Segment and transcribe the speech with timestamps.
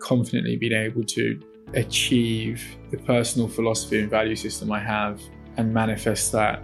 [0.00, 1.40] confidently been able to
[1.74, 5.20] achieve the personal philosophy and value system I have
[5.56, 6.62] and manifest that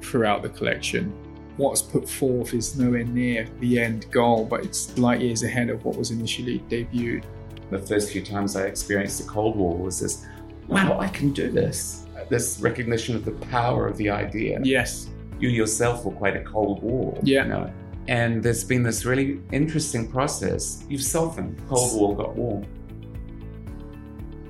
[0.00, 1.12] throughout the collection.
[1.56, 5.84] What's put forth is nowhere near the end goal, but it's light years ahead of
[5.84, 7.24] what was initially debuted.
[7.70, 10.24] The first few times I experienced the Cold Wall was this
[10.68, 12.06] wow, I can do this.
[12.28, 14.60] This recognition of the power of the idea.
[14.62, 15.08] Yes.
[15.38, 17.18] You yourself were quite a Cold Wall.
[17.22, 17.44] Yeah.
[17.44, 17.72] You know?
[18.08, 20.84] And there's been this really interesting process.
[20.88, 21.60] You've softened.
[21.68, 22.64] Cold Wall got warm.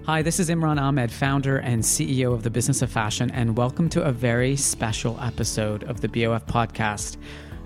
[0.05, 3.89] Hi, this is Imran Ahmed, founder and CEO of the Business of Fashion, and welcome
[3.89, 7.17] to a very special episode of the BOF podcast.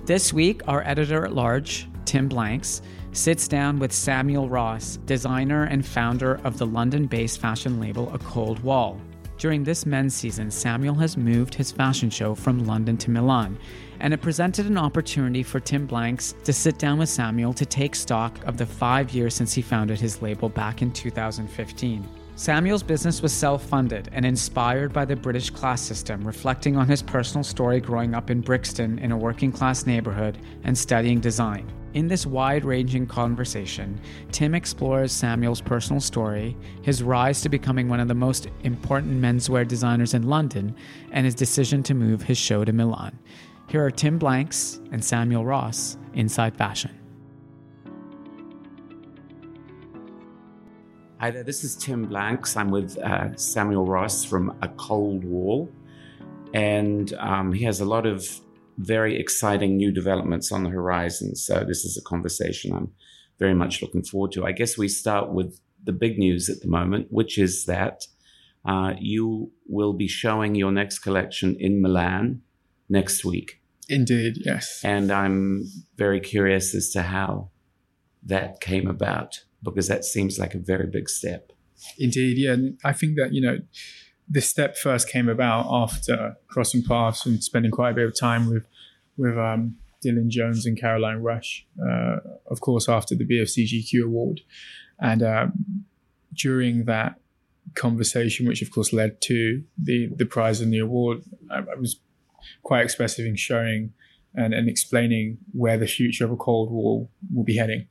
[0.06, 5.84] This week, our editor at large, Tim Blanks, sits down with Samuel Ross, designer and
[5.84, 9.00] founder of the London based fashion label A Cold Wall.
[9.38, 13.58] During this men's season, Samuel has moved his fashion show from London to Milan,
[14.00, 17.94] and it presented an opportunity for Tim Blanks to sit down with Samuel to take
[17.94, 22.08] stock of the five years since he founded his label back in 2015.
[22.40, 27.02] Samuel's business was self funded and inspired by the British class system, reflecting on his
[27.02, 31.70] personal story growing up in Brixton in a working class neighborhood and studying design.
[31.92, 34.00] In this wide ranging conversation,
[34.30, 39.68] Tim explores Samuel's personal story, his rise to becoming one of the most important menswear
[39.68, 40.74] designers in London,
[41.10, 43.18] and his decision to move his show to Milan.
[43.70, 46.90] Here are Tim Blanks and Samuel Ross inside fashion.
[51.20, 52.56] Hi there, this is Tim Blanks.
[52.56, 55.70] I'm with uh, Samuel Ross from A Cold Wall,
[56.52, 58.40] and um, he has a lot of
[58.78, 61.36] very exciting new developments on the horizon.
[61.36, 62.90] So, this is a conversation I'm
[63.38, 64.44] very much looking forward to.
[64.44, 68.08] I guess we start with the big news at the moment, which is that
[68.64, 72.42] uh, you will be showing your next collection in Milan
[72.88, 73.59] next week.
[73.90, 74.80] Indeed, yes.
[74.84, 75.66] And I'm
[75.96, 77.50] very curious as to how
[78.22, 81.52] that came about because that seems like a very big step.
[81.98, 82.52] Indeed, yeah.
[82.52, 83.58] And I think that, you know,
[84.28, 88.48] this step first came about after crossing paths and spending quite a bit of time
[88.48, 88.64] with
[89.16, 94.40] with um, Dylan Jones and Caroline Rush, uh, of course, after the BFCGQ award.
[95.00, 95.84] And um,
[96.32, 97.20] during that
[97.74, 102.00] conversation, which of course led to the, the prize and the award, I, I was
[102.62, 103.92] quite expressive in showing
[104.34, 107.86] and, and explaining where the future of a Cold Wall will be heading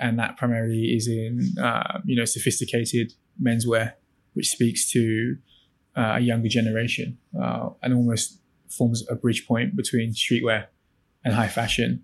[0.00, 3.12] and that primarily is in uh, you know sophisticated
[3.42, 3.92] menswear
[4.34, 5.36] which speaks to
[5.96, 8.38] uh, a younger generation uh, and almost
[8.70, 10.66] forms a bridge point between streetwear
[11.24, 12.02] and high fashion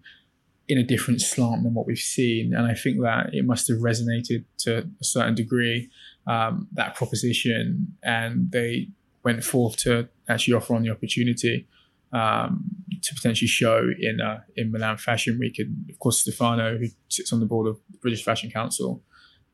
[0.69, 2.53] in a different slant than what we've seen.
[2.55, 5.89] And I think that it must have resonated to a certain degree,
[6.27, 8.89] um, that proposition, and they
[9.25, 11.67] went forth to actually offer on the opportunity
[12.13, 12.65] um,
[13.03, 15.59] to potentially show in uh, in Milan Fashion Week.
[15.59, 19.03] And of course, Stefano, who sits on the board of the British Fashion Council.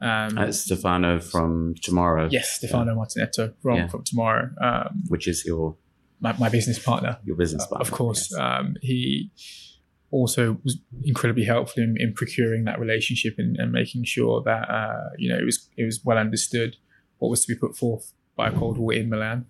[0.01, 2.29] Um, That's Stefano from Tomorrow.
[2.31, 2.97] Yes, Stefano yeah.
[2.97, 3.89] Martinetto from, yeah.
[3.89, 4.51] from Tomorrow.
[4.61, 5.77] Um, Which is your...
[6.21, 7.19] My, my, business partner.
[7.25, 7.79] Your business partner.
[7.79, 8.29] Uh, of course.
[8.31, 8.41] Yes.
[8.41, 9.31] Um, he
[10.11, 15.11] also was incredibly helpful in, in procuring that relationship and, and making sure that uh,
[15.19, 16.77] you know it was it was well understood
[17.19, 19.47] what was to be put forth by a cold wall in Milan.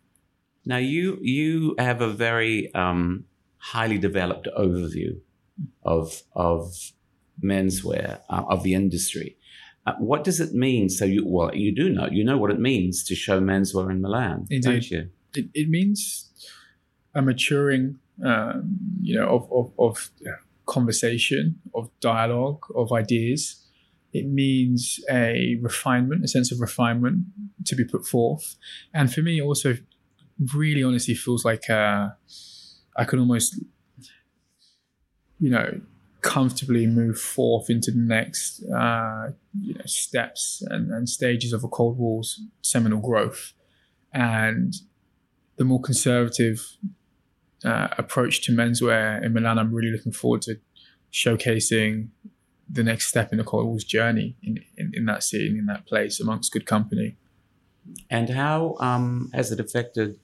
[0.67, 3.25] Now you you have a very um,
[3.59, 5.21] highly developed overview
[5.83, 6.93] of of
[7.43, 9.37] menswear uh, of the industry.
[9.87, 10.89] Uh, what does it mean?
[10.89, 14.01] So you well you do know you know what it means to show menswear in
[14.01, 14.63] Milan, Indeed.
[14.63, 15.11] don't you?
[15.35, 16.31] It, it means
[17.15, 20.11] a maturing, um, you know, of of, of
[20.67, 23.61] conversation, of dialogue, of ideas.
[24.13, 27.25] It means a refinement, a sense of refinement
[27.67, 28.55] to be put forth.
[28.93, 29.77] And for me, also,
[30.55, 32.09] really honestly feels like uh,
[32.97, 33.61] I can almost,
[35.39, 35.81] you know,
[36.21, 39.29] comfortably move forth into the next uh,
[39.61, 43.53] you know, steps and, and stages of a Cold Wall's seminal growth.
[44.13, 44.75] And
[45.57, 46.67] the more conservative
[47.65, 50.57] uh, approach to menswear in Milan, I'm really looking forward to
[51.13, 52.09] showcasing
[52.69, 55.87] the next step in the Cold Wall's journey in, in, in that scene, in that
[55.87, 57.17] place, amongst good company.
[58.09, 60.19] And how um, has it affected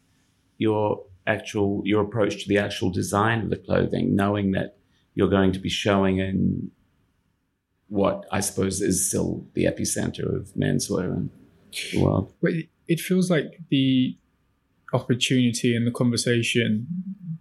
[0.60, 4.76] your actual your approach to the actual design of the clothing, knowing that
[5.14, 6.70] you're going to be showing in
[7.88, 11.30] what I suppose is still the epicenter of menswear in
[11.92, 12.32] the world?
[12.40, 12.52] Well,
[12.86, 14.16] it feels like the
[14.92, 16.86] opportunity and the conversation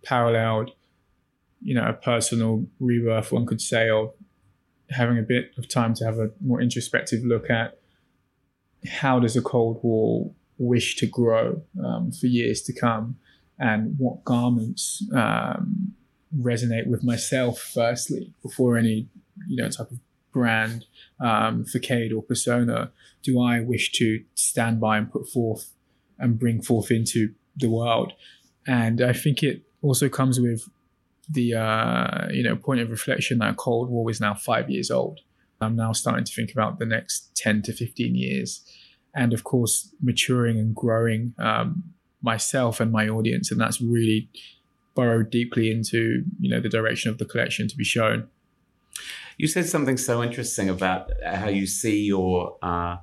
[0.04, 0.72] paralleled,
[1.62, 4.14] you know, a personal rebirth, one could say, of
[4.90, 7.80] having a bit of time to have a more introspective look at
[8.88, 13.18] how does a Cold Wall wish to grow um, for years to come,
[13.58, 15.94] and what garments um,
[16.38, 19.08] resonate with myself firstly before any
[19.48, 20.00] you know type of
[20.32, 20.86] brand
[21.20, 22.92] um, facade or persona
[23.24, 25.72] do I wish to stand by and put forth
[26.20, 28.14] and bring forth into the world.
[28.68, 30.68] And I think it also comes with
[31.30, 35.20] the uh, you know point of reflection that Cold Wall is now five years old.
[35.62, 38.64] I'm now starting to think about the next 10 to 15 years,
[39.20, 41.84] and of course maturing and growing um,
[42.22, 44.30] myself and my audience, and that's really
[44.96, 48.30] burrowed deeply into you know the direction of the collection to be shown.
[49.38, 52.98] You said something so interesting about how you see your uh,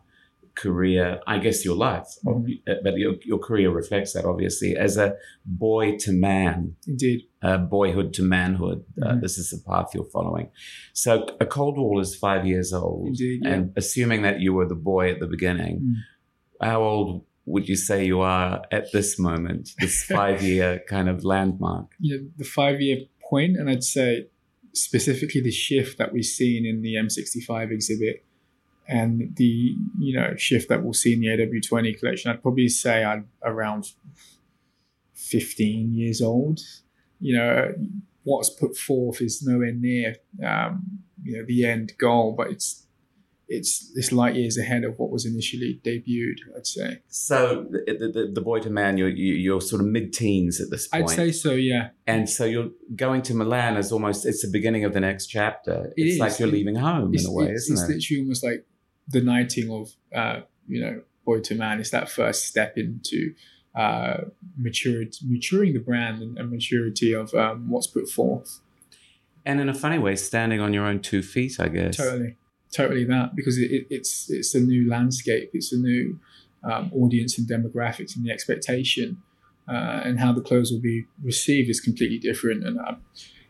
[0.56, 2.52] career, I guess your life, mm-hmm.
[2.66, 5.14] Uh, but your, your career reflects that obviously as a
[5.44, 6.74] boy to man.
[6.86, 7.22] Indeed.
[7.42, 8.84] Uh, boyhood to manhood.
[9.00, 9.18] Uh, mm-hmm.
[9.18, 10.50] Uh, this is the path you're following.
[10.92, 13.08] So a Cold Wall is five years old.
[13.08, 13.40] Indeed.
[13.44, 13.52] Yeah.
[13.52, 16.66] And assuming that you were the boy at the beginning, mm.
[16.66, 21.24] how old would you say you are at this moment, this five year kind of
[21.24, 21.92] landmark?
[22.00, 22.98] Yeah, the five year
[23.30, 24.26] point, and I'd say
[24.74, 28.24] specifically the shift that we've seen in the M65 exhibit
[28.88, 33.04] and the you know shift that we'll see in the AW20 collection, I'd probably say
[33.04, 33.92] I'm around
[35.14, 36.60] 15 years old.
[37.20, 37.74] You know,
[38.24, 42.86] what's put forth is nowhere near um, you know the end goal, but it's
[43.48, 46.38] it's it's light years ahead of what was initially debuted.
[46.56, 46.98] I'd say.
[47.08, 50.88] So the the, the boy to man, you're you're sort of mid teens at this
[50.88, 51.04] point.
[51.04, 51.90] I'd say so, yeah.
[52.06, 55.92] And so you're going to Milan as almost it's the beginning of the next chapter.
[55.96, 56.18] It it's is.
[56.18, 57.96] like you're leaving home it's, in a way, it's, isn't it's it?
[57.96, 58.66] It's literally almost like
[59.08, 63.34] the knighting of uh, you know boy to man is that first step into
[63.74, 64.22] uh,
[64.56, 68.60] maturity, maturing the brand and, and maturity of um, what's put forth.
[69.44, 71.96] And in a funny way, standing on your own two feet, I guess.
[71.96, 72.36] Totally,
[72.72, 76.18] totally that because it, it, it's it's a new landscape, it's a new
[76.64, 79.22] um, audience and demographics, and the expectation
[79.68, 83.02] uh, and how the clothes will be received is completely different, and um,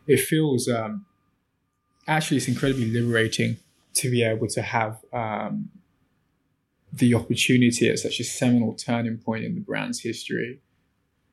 [0.07, 1.05] it feels um,
[2.07, 3.57] actually it's incredibly liberating
[3.97, 5.69] to be able to have um,
[6.93, 10.61] the opportunity at such a seminal turning point in the brand's history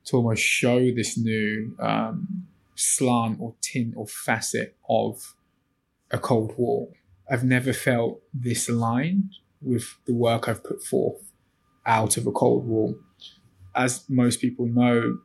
[0.05, 5.35] to almost show this new um, slant or tint or facet of
[6.11, 6.93] a Cold Wall.
[7.31, 11.33] I've never felt this aligned with the work I've put forth
[11.87, 12.97] out of a Cold Wall.
[13.75, 15.19] As most people know,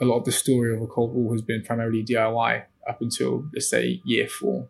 [0.00, 3.48] a lot of the story of a Cold Wall has been primarily DIY up until,
[3.52, 4.68] let's say, year four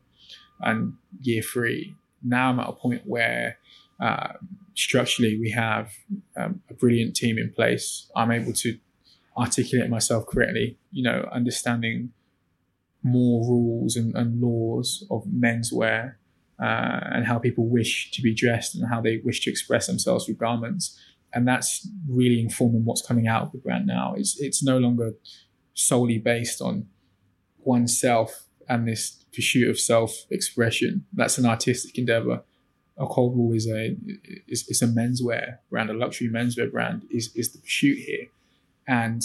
[0.60, 1.94] and year three.
[2.22, 3.58] Now I'm at a point where
[4.00, 4.32] uh,
[4.74, 5.92] structurally we have
[6.36, 8.10] um, a brilliant team in place.
[8.14, 8.78] I'm able to
[9.36, 12.12] articulate myself correctly, you know, understanding
[13.02, 16.14] more rules and, and laws of menswear
[16.60, 20.24] uh, and how people wish to be dressed and how they wish to express themselves
[20.24, 20.98] through garments.
[21.34, 24.14] And that's really informing what's coming out of the brand now.
[24.16, 25.12] It's, it's no longer
[25.74, 26.86] solely based on
[27.58, 31.06] oneself and this pursuit of self-expression.
[31.12, 32.42] That's an artistic endeavor.
[32.98, 33.94] A cold wall is a
[34.48, 37.02] is, is a menswear brand, a luxury menswear brand.
[37.10, 38.26] Is is the pursuit here,
[38.88, 39.22] and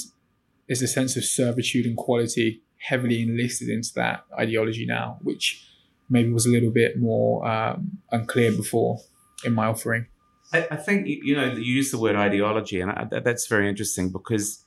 [0.67, 5.65] there's a sense of servitude and quality heavily enlisted into that ideology now, which
[6.09, 8.99] maybe was a little bit more um, unclear before
[9.45, 10.07] in my offering.
[10.53, 14.11] I, I, think you know you use the word ideology, and I, that's very interesting
[14.11, 14.65] because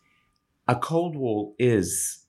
[0.67, 2.24] a cold wall is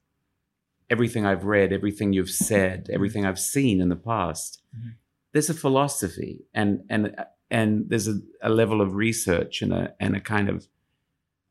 [0.89, 4.61] everything I've read, everything you've said, everything I've seen in the past.
[4.75, 4.89] Mm-hmm.
[5.33, 7.15] There's a philosophy, and and
[7.51, 10.67] and there's a, a level of research and a and a kind of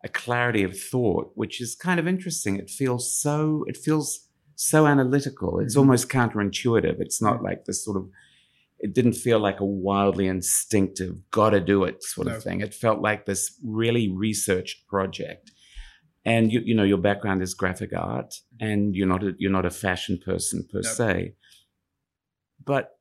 [0.04, 2.56] a clarity of thought, which is kind of interesting.
[2.56, 5.58] It feels so, it feels so analytical.
[5.58, 5.80] It's mm-hmm.
[5.80, 7.00] almost counterintuitive.
[7.00, 8.10] It's not like this sort of,
[8.78, 12.60] it didn't feel like a wildly instinctive, gotta do it sort of thing.
[12.60, 15.52] It felt like this really researched project.
[16.24, 19.66] And you, you know, your background is graphic art and you're not a, you're not
[19.66, 21.34] a fashion person per se.
[22.64, 22.98] But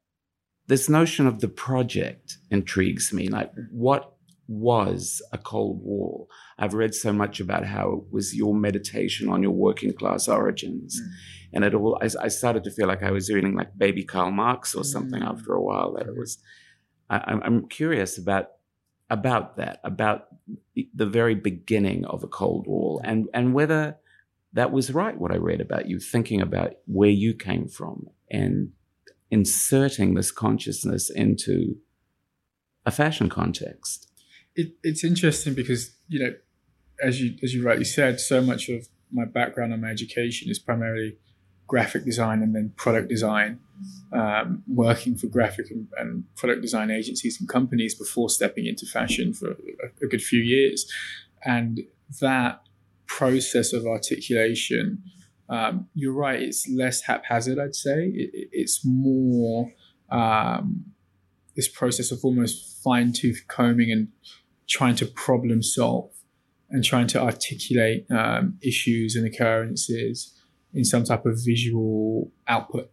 [0.68, 3.30] this notion of the project intrigues me.
[3.30, 4.13] Like what
[4.48, 6.27] was a cold wall
[6.58, 11.00] I've read so much about how it was your meditation on your working class origins.
[11.00, 11.08] Mm.
[11.53, 14.32] And it all, I, I, started to feel like I was reading like baby Karl
[14.32, 15.27] Marx or something mm.
[15.27, 16.38] after a while that it was,
[17.10, 18.50] I, I'm curious about,
[19.10, 20.27] about that, about
[20.93, 23.01] the very beginning of a cold wall.
[23.03, 23.97] And, and whether
[24.53, 28.71] that was right, what I read about you, thinking about where you came from and
[29.31, 31.77] inserting this consciousness into
[32.85, 34.12] a fashion context.
[34.55, 36.33] It, it's interesting because you know,
[37.01, 40.59] as you as you rightly said, so much of my background and my education is
[40.59, 41.17] primarily
[41.67, 43.60] graphic design and then product design,
[44.12, 49.34] um, working for graphic and, and, product design agencies and companies before stepping into fashion
[49.34, 50.89] for a, a good few years,
[51.43, 51.82] and
[52.22, 52.62] that
[53.08, 55.03] process of articulation.
[55.50, 57.60] Um, you're right; it's less haphazard.
[57.60, 59.74] I'd say it, it's more
[60.10, 60.86] um,
[61.55, 64.08] this process of almost fine tooth combing and
[64.67, 66.12] trying to problem solve
[66.70, 70.34] and trying to articulate um, issues and occurrences
[70.74, 72.92] in some type of visual output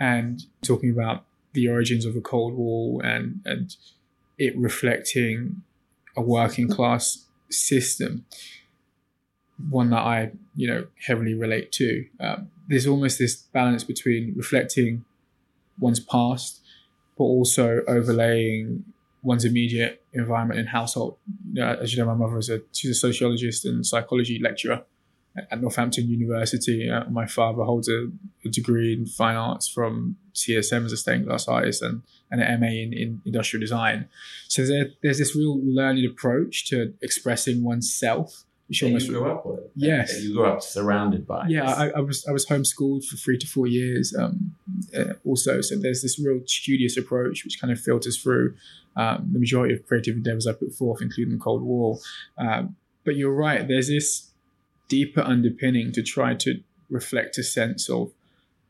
[0.00, 3.76] and talking about the origins of the Cold Wall and, and
[4.38, 5.62] it reflecting
[6.16, 8.24] a working class system,
[9.70, 12.06] one that I, you know, heavily relate to.
[12.18, 15.04] Um, there's almost this balance between reflecting
[15.78, 16.60] one's past,
[17.16, 18.84] but also overlaying
[19.22, 21.16] one's immediate environment and household.
[21.52, 24.84] You know, as you know, my mother is a she's a sociologist and psychology lecturer
[25.50, 26.90] at Northampton University.
[26.90, 28.08] Uh, my father holds a,
[28.44, 32.60] a, degree in fine arts from CSM as a stained glass artist and, and an
[32.60, 34.08] MA in, in industrial design.
[34.48, 38.44] So there, there's this real learned approach to expressing oneself
[38.80, 39.60] you almost grew up with.
[39.74, 41.46] Yes, you grew up surrounded by.
[41.48, 44.14] Yeah, I, I, was I was homeschooled for three to four years.
[44.18, 44.54] Um,
[44.96, 48.54] uh, also, so there's this real studious approach which kind of filters through
[48.96, 52.00] um, the majority of creative endeavors I put forth, including the Cold Wall.
[52.38, 53.66] Um, but you're right.
[53.66, 54.31] There's this
[54.96, 56.50] deeper underpinning to try to
[56.90, 58.12] reflect a sense of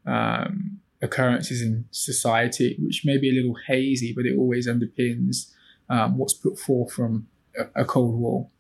[0.06, 5.52] um, occurrences in society, which may be a little hazy, but it always underpins
[5.88, 7.26] um, what's put forth from
[7.58, 8.52] a, a Cold Wall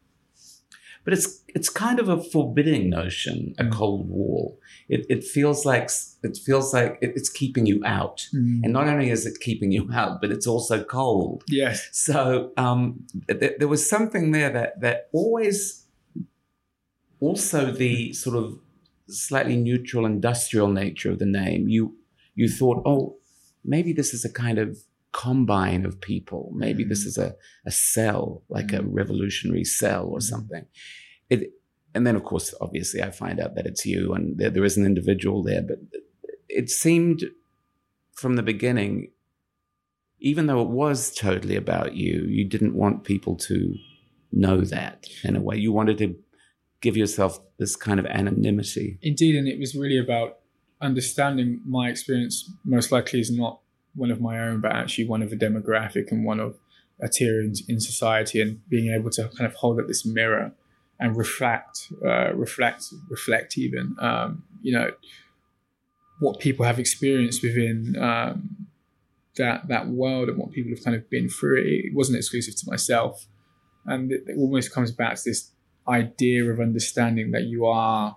[1.04, 3.72] but it's it's kind of a forbidding notion, a mm.
[3.72, 4.58] cold wall.
[4.88, 5.90] It, it feels like
[6.22, 8.60] it feels like it, it's keeping you out, mm.
[8.62, 11.42] and not only is it keeping you out, but it's also cold.
[11.48, 11.88] Yes.
[11.92, 15.81] So um, th- there was something there that that always,
[17.22, 18.58] also the sort of
[19.08, 21.68] slightly neutral industrial nature of the name.
[21.68, 21.96] You
[22.34, 23.16] you thought, oh,
[23.64, 24.78] maybe this is a kind of
[25.12, 26.50] combine of people.
[26.54, 27.34] Maybe mm this is a,
[27.66, 30.66] a cell, like mm a revolutionary cell or mm something.
[31.30, 31.52] It,
[31.94, 34.76] and then, of course, obviously, I find out that it's you and there, there is
[34.78, 35.62] an individual there.
[35.62, 35.78] But
[36.48, 37.24] it seemed
[38.14, 39.10] from the beginning,
[40.18, 43.74] even though it was totally about you, you didn't want people to
[44.32, 45.56] know that in a way.
[45.56, 46.16] You wanted to
[46.82, 48.98] give yourself this kind of anonymity.
[49.00, 49.36] Indeed.
[49.36, 50.40] And it was really about
[50.82, 53.60] understanding my experience, most likely, is not
[53.94, 56.58] one of my own, but actually one of a demographic and one of
[57.00, 60.52] a tier in, in society, and being able to kind of hold up this mirror
[61.00, 64.90] and reflect, uh, reflect, reflect, even um, you know
[66.20, 68.68] what people have experienced within um,
[69.36, 71.62] that that world and what people have kind of been through.
[71.64, 73.26] It wasn't exclusive to myself,
[73.86, 75.50] and it, it almost comes back to this
[75.88, 78.16] idea of understanding that you are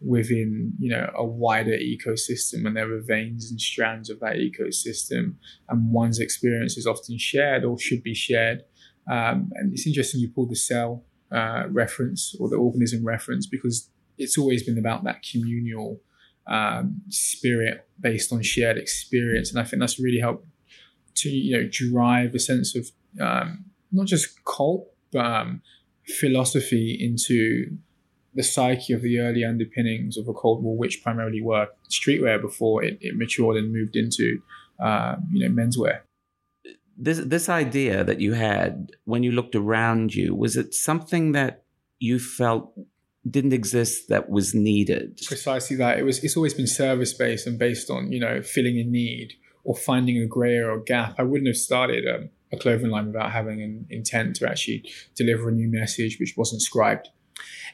[0.00, 5.34] within you know a wider ecosystem and there are veins and strands of that ecosystem
[5.68, 8.62] and one's experience is often shared or should be shared.
[9.10, 13.90] Um, and it's interesting you pull the cell uh, reference or the organism reference because
[14.18, 16.00] it's always been about that communal
[16.46, 19.50] um, spirit based on shared experience.
[19.50, 20.46] And i think that's really helped
[21.16, 25.62] to you know drive a sense of um, not just cult but um,
[26.08, 27.76] philosophy into
[28.34, 32.84] the psyche of the early underpinnings of a Cold Wall, which primarily were streetwear before
[32.84, 34.40] it, it matured and moved into,
[34.80, 36.00] uh, you know, menswear.
[36.96, 41.62] This this idea that you had when you looked around you was it something that
[42.00, 42.72] you felt
[43.28, 45.20] didn't exist that was needed?
[45.26, 45.98] Precisely that.
[45.98, 46.22] It was.
[46.24, 49.34] It's always been service based and based on you know filling a need
[49.64, 51.14] or finding a area or gap.
[51.18, 54.82] I wouldn't have started um, a clothing line without having an intent to actually
[55.14, 57.08] deliver a new message which wasn't scribed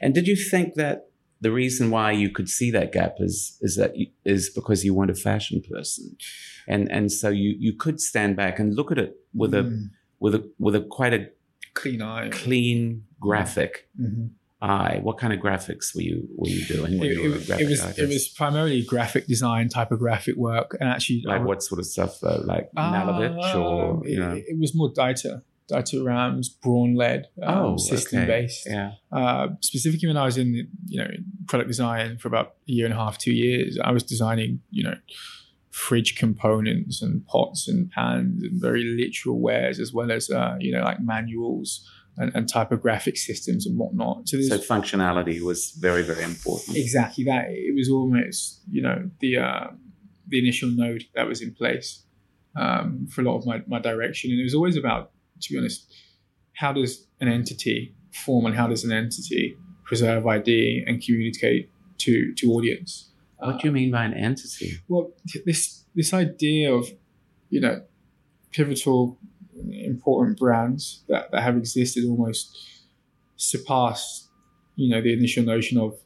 [0.01, 1.09] and did you think that
[1.41, 4.93] the reason why you could see that gap is is that you, is because you
[4.93, 6.15] weren't a fashion person,
[6.67, 9.59] and and so you you could stand back and look at it with mm.
[9.59, 9.89] a
[10.19, 11.29] with a with a quite a
[11.73, 13.89] clean eye, clean graphic.
[13.99, 14.27] Mm-hmm.
[14.65, 14.99] Eye.
[15.03, 16.93] What kind of graphics were you were you doing?
[16.93, 17.99] It, you it, it, was artist?
[17.99, 22.23] it was primarily graphic design, typographic work, and actually like what sort of stuff?
[22.23, 24.31] Uh, like uh, Malevich or you know?
[24.31, 25.43] it, it was more Dieter.
[25.71, 28.27] Dieter Rams, Braun led, um, oh, system okay.
[28.27, 28.67] based.
[28.67, 28.91] Yeah.
[29.11, 31.09] Uh, specifically, when I was in you know
[31.47, 34.83] product design for about a year and a half, two years, I was designing you
[34.83, 34.95] know
[35.69, 40.71] fridge components and pots and pans and very literal wares, as well as uh, you
[40.71, 44.27] know like manuals and, and, typographic systems and whatnot.
[44.27, 46.77] So, so, functionality was very very important.
[46.77, 47.45] Exactly that.
[47.49, 49.67] It was almost you know the uh,
[50.27, 52.03] the initial node that was in place
[52.55, 55.59] um, for a lot of my, my direction, and it was always about to be
[55.59, 55.93] honest,
[56.53, 61.69] how does an entity form and how does an entity preserve ID and communicate
[61.99, 63.11] to to audience?
[63.37, 64.79] What do you mean by an entity?
[64.87, 65.11] Well,
[65.45, 66.89] this this idea of
[67.49, 67.83] you know
[68.51, 69.19] pivotal
[69.71, 72.57] important brands that, that have existed almost
[73.37, 74.29] surpass
[74.75, 75.97] you know the initial notion of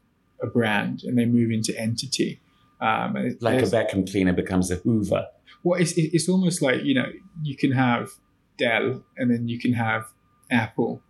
[0.42, 2.42] a brand and they move into entity.
[2.82, 5.28] Um, like a vacuum cleaner becomes a Hoover.
[5.64, 7.08] Well, it's, it's almost like you know
[7.44, 8.10] you can have
[8.58, 10.06] Dell, and then you can have
[10.52, 11.02] Apple.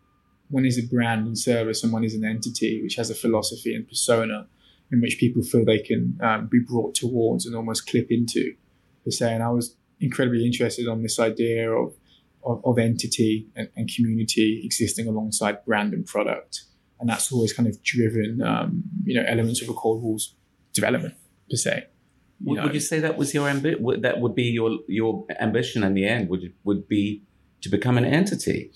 [0.50, 3.76] One is a brand and service, and one is an entity which has a philosophy
[3.76, 4.48] and persona
[4.92, 8.56] in which people feel they can um, be brought towards and almost clip into,
[9.04, 9.36] per se.
[9.36, 11.94] And I was incredibly interested on this idea of
[12.44, 16.62] of, of entity and, and, community existing alongside brand and product,
[17.00, 20.36] and that's always kind of driven, um, you know, elements of a Cold Wall's
[20.74, 21.16] development
[21.50, 21.86] per se.
[22.42, 24.02] Would, would, you say that was your ambition?
[24.02, 26.30] That would be your your ambition in the end.
[26.30, 27.24] Would would be
[27.62, 28.72] to become an entity?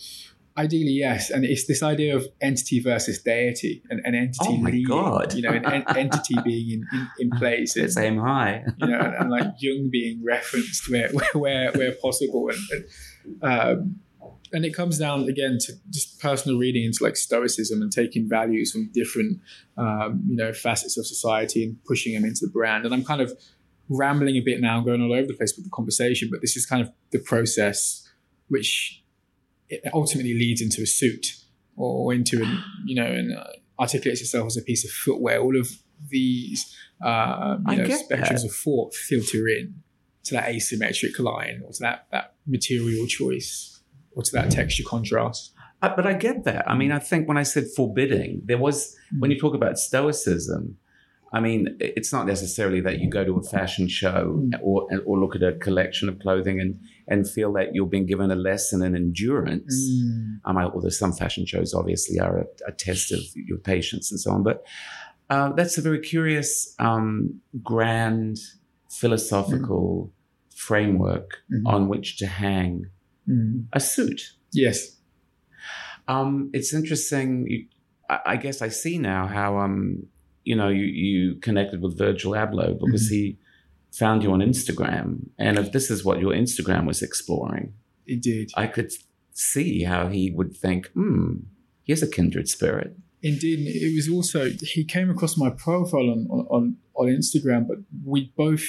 [0.56, 1.32] Ideally, yes.
[1.32, 5.34] And it's this idea of entity versus deity, and an entity oh my leading, God.
[5.34, 7.76] you know, an en- entity being in, in, in place.
[7.98, 8.64] Aim high.
[8.78, 12.50] you know, and, and, like Jung being referenced where, where, where possible.
[12.50, 12.86] And, and,
[13.42, 14.00] um,
[14.52, 18.72] and it comes down again to just personal reading into like stoicism and taking values
[18.72, 19.40] from different
[19.78, 23.22] um, you know facets of society and pushing them into the brand and i'm kind
[23.22, 23.34] of
[23.90, 26.56] rambling a bit now and going all over the place with the conversation but this
[26.56, 28.08] is kind of the process
[28.48, 29.04] which
[29.94, 31.36] ultimately leads into a suit
[31.76, 33.44] or into an you know and uh,
[33.80, 35.40] articulates itself as a piece of footwear.
[35.40, 35.70] All of
[36.10, 38.46] these uh, you know spectrums that.
[38.46, 39.76] of thought filter in
[40.26, 43.82] to that asymmetric line or to that that material choice
[44.16, 45.54] or to that texture contrast.
[45.82, 46.70] Uh, but I get that.
[46.70, 49.20] I mean, I think when I said forbidding, there was mm.
[49.20, 50.78] when you talk about stoicism.
[51.34, 54.60] I mean, it's not necessarily that you go to a fashion show mm.
[54.62, 58.32] or or look at a collection of clothing and and feel that you're being given
[58.32, 59.76] a lesson in endurance.
[59.76, 60.40] Mm.
[60.46, 64.32] Um, although some fashion shows obviously are a, a, test of your patience and so
[64.32, 64.64] on, but
[65.30, 68.38] uh, that's a very curious, um, grand,
[68.90, 70.23] philosophical mm.
[70.68, 71.68] Framework mm-hmm.
[71.68, 72.86] on which to hang
[73.30, 73.66] mm.
[73.74, 74.22] a suit.
[74.52, 74.98] Yes.
[76.08, 77.46] Um, it's interesting.
[77.48, 77.66] You,
[78.10, 80.06] I, I, guess I see now how um,
[80.44, 83.16] you know you, you connected with Virgil Abloh because mm-hmm.
[83.16, 83.38] he
[83.92, 87.74] found you on Instagram, and if this is what your Instagram was exploring,
[88.06, 88.52] it did.
[88.56, 88.92] I could
[89.32, 91.36] see how he would think, hmm,
[91.84, 92.96] here's a kindred spirit.
[93.22, 98.34] Indeed, it was also he came across my profile on on on Instagram, but we
[98.36, 98.66] both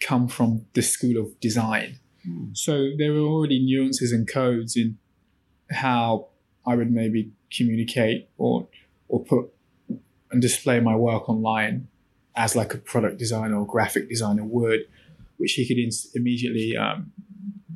[0.00, 2.48] come from the school of design, hmm.
[2.52, 4.98] so there were already nuances and codes in
[5.70, 6.28] how
[6.66, 8.68] I would maybe communicate or
[9.08, 9.52] or put
[10.30, 11.88] and display my work online
[12.36, 14.80] as like a product designer or graphic designer would,
[15.38, 17.12] which he could in- immediately um,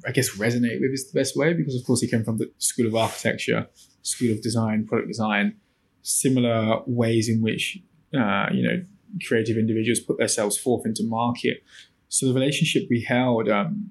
[0.06, 2.50] I guess resonate with is the best way because of course he came from the
[2.58, 3.66] School of Architecture,
[4.02, 5.56] School of Design, Product Design,
[6.02, 7.78] similar ways in which
[8.16, 8.84] uh, you know
[9.26, 11.62] creative individuals put themselves forth into market.
[12.14, 13.90] So the relationship we held, um,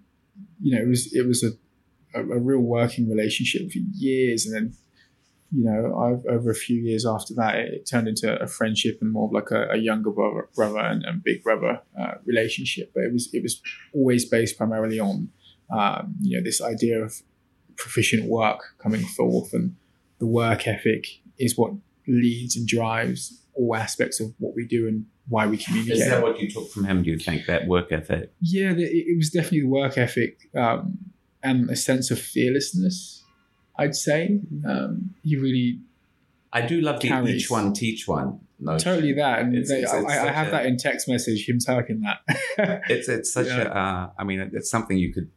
[0.62, 1.50] you know, it was it was a,
[2.18, 4.74] a, a real working relationship for years, and then
[5.52, 9.12] you know, I've, over a few years after that, it turned into a friendship and
[9.12, 12.94] more of like a, a younger brother, brother and, and big brother uh, relationship.
[12.96, 13.62] But it was it was
[13.94, 15.28] always based primarily on
[15.78, 17.22] um, you know this idea of
[17.76, 19.76] proficient work coming forth, and
[20.20, 21.08] the work ethic
[21.38, 21.74] is what
[22.08, 25.98] leads and drives all aspects of what we do and why we communicate.
[25.98, 27.04] Is that what you took from him?
[27.04, 28.32] Do you think that work ethic?
[28.42, 30.98] Yeah, it, it was definitely the work ethic um,
[31.42, 33.24] and a sense of fearlessness
[33.78, 34.40] I'd say.
[34.68, 35.80] Um, he really.
[36.52, 37.36] I do love the carries.
[37.44, 38.40] each one teach one.
[38.60, 38.84] notion.
[38.94, 41.48] Totally that, and It's- they, it's- it's I, I have a- that in text message.
[41.50, 42.82] Him talking that.
[42.90, 43.64] It's it's such Yeah.
[43.64, 43.70] a.
[43.70, 45.32] Uh, I mean, it's something you could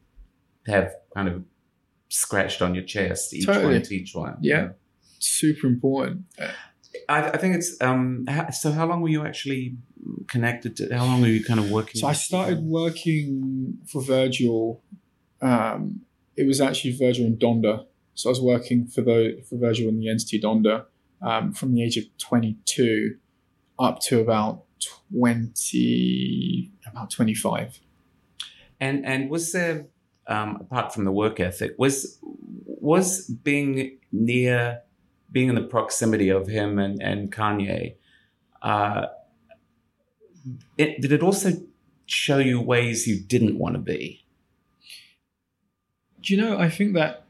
[0.67, 1.45] have kind of
[2.09, 3.33] scratched on your chest.
[3.33, 3.75] Each Totally.
[3.75, 4.37] one teach one.
[4.43, 4.71] yeah,
[5.19, 6.25] super important.
[7.09, 7.81] I, I think it's.
[7.81, 8.27] Um.
[8.53, 9.77] So how long were you actually
[10.29, 10.97] connected to?
[10.97, 12.01] How long were you kind of working?
[12.01, 14.83] So I started working for Virgil.
[15.41, 16.03] Um,
[16.37, 17.87] it was actually Virgil and Donda.
[18.15, 20.87] So I was working for the for Virgil and the entity Donda
[21.23, 23.17] um, from the age of 22
[23.79, 24.63] up to about
[25.13, 27.81] 20 about 25.
[28.81, 29.87] And and was there,
[30.27, 34.83] um, apart from the work ethic, was was being near,
[35.31, 37.97] being in the proximity of him and and Kanye,
[38.63, 39.07] uh,
[40.79, 41.53] it, did it also
[42.07, 44.25] show you ways you didn't want to be?
[46.23, 46.59] Do you know?
[46.59, 47.25] I think that.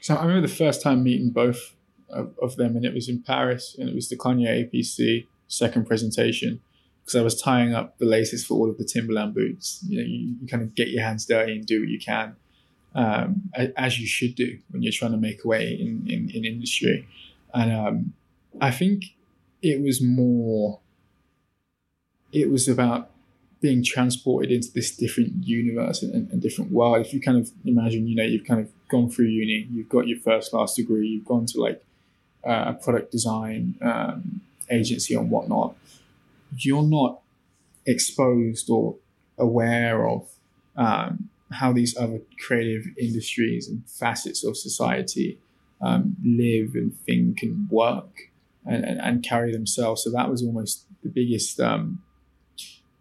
[0.00, 1.74] So I remember the first time meeting both
[2.08, 5.86] of, of them, and it was in Paris, and it was the Kanye APC second
[5.86, 6.60] presentation
[7.04, 9.82] because I was tying up the laces for all of the Timberland boots.
[9.88, 12.36] You know, you, you kind of get your hands dirty and do what you can,
[12.94, 16.44] um, as you should do when you're trying to make a way in in, in
[16.44, 17.06] industry.
[17.54, 18.12] And um,
[18.60, 19.04] I think
[19.62, 20.80] it was more.
[22.32, 23.10] It was about
[23.60, 27.04] being transported into this different universe and, and, different world.
[27.04, 30.06] If you kind of imagine, you know, you've kind of gone through uni, you've got
[30.06, 31.82] your first class degree, you've gone to like
[32.46, 35.74] uh, a product design um, agency and whatnot,
[36.56, 37.20] you're not
[37.84, 38.96] exposed or
[39.36, 40.28] aware of
[40.76, 45.38] um, how these other creative industries and facets of society
[45.80, 48.30] um, live and think and work
[48.66, 50.04] and, and, and carry themselves.
[50.04, 52.02] So that was almost the biggest um,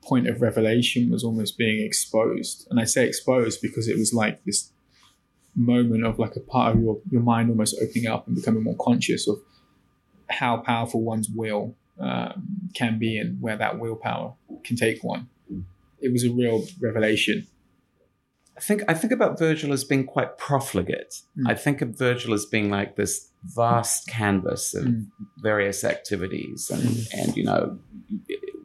[0.04, 2.68] point of revelation was almost being exposed.
[2.70, 4.72] And I say exposed because it was like this
[5.56, 8.78] moment of like a part of your, your mind almost opening up and becoming more
[8.80, 9.40] conscious of
[10.30, 14.34] how powerful one's will um, can be and where that willpower
[14.64, 15.28] can take one.
[16.00, 17.48] It was a real revelation.
[18.58, 21.22] I think I think about Virgil as being quite profligate.
[21.38, 21.44] Mm.
[21.52, 25.06] I think of Virgil as being like this vast canvas of Mm.
[25.42, 27.08] various activities, and Mm.
[27.20, 27.78] and you know,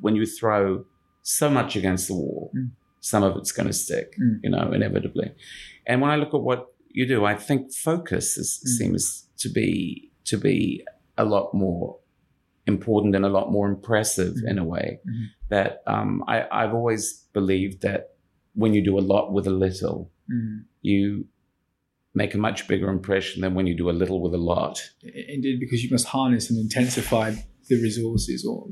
[0.01, 0.85] when you throw
[1.23, 2.71] so much against the wall, Mm.
[3.01, 4.41] some of it's going to stick, Mm.
[4.45, 5.33] you know, inevitably.
[5.87, 8.69] And when I look at what you do, I think focus is, Mm.
[8.79, 10.85] seems to be to be
[11.19, 11.99] a lot more
[12.67, 15.01] important and a lot more impressive in a way.
[15.51, 18.12] That um, I, I've always believed that
[18.55, 20.65] when you do a lot with a little, Mm.
[20.83, 21.27] you
[22.15, 24.79] make a much bigger impression than when you do a little with a lot.
[25.03, 27.35] Indeed, because you must harness and intensify
[27.69, 28.45] the resources.
[28.45, 28.69] Or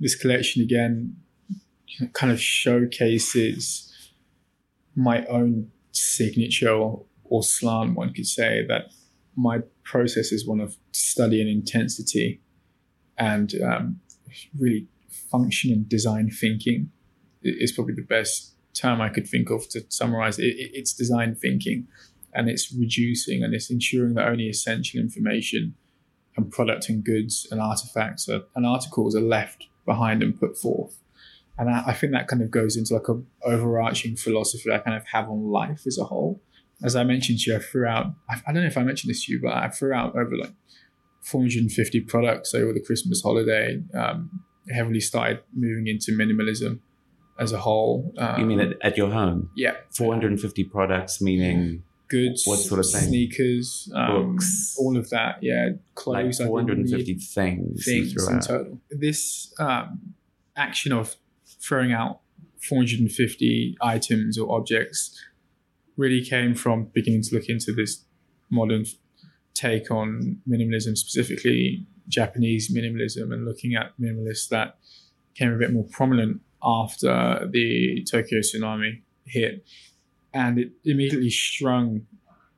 [0.00, 1.16] this collection again
[2.12, 3.92] kind of showcases
[4.94, 7.96] my own signature or, or slant.
[7.96, 8.92] One could say that
[9.36, 12.40] my process is one of study and intensity,
[13.18, 14.00] and um,
[14.58, 14.88] really
[15.30, 16.90] function and design thinking
[17.42, 20.44] is probably the best term I could think of to summarize it.
[20.46, 21.86] It- It's design thinking
[22.34, 25.74] and it's reducing and it's ensuring that only essential information
[26.36, 31.00] and product and goods and artifacts are, and articles are left behind and put forth.
[31.58, 34.96] And I, I think that kind of goes into like a overarching philosophy I kind
[34.96, 36.42] of have on life as a whole.
[36.84, 39.08] As I mentioned to you, I threw out, I, I don't know if I mentioned
[39.10, 40.52] this to you, but I threw out over like
[41.22, 43.82] 450 products over the Christmas holiday.
[43.94, 44.42] Um,
[44.74, 46.80] heavily started moving into minimalism
[47.38, 48.12] as a whole.
[48.18, 49.50] Um, you mean at, at your home?
[49.56, 49.76] Yeah.
[49.90, 54.76] 450 products, meaning goods, What sort of sneakers, um, Books.
[54.78, 55.38] all of that.
[55.42, 56.40] Yeah, like clothes.
[56.40, 58.80] I didn't 450 things, things threw in total.
[58.90, 60.14] This um,
[60.56, 61.16] action of
[61.60, 62.20] throwing out
[62.62, 65.20] 450 items or objects
[65.96, 68.04] really came from beginning to look into this
[68.50, 68.84] modern
[69.54, 74.78] take on minimalism, specifically Japanese minimalism, and looking at minimalists that
[75.34, 79.64] came a bit more prominent after the Tokyo tsunami hit.
[80.36, 82.02] and it immediately strung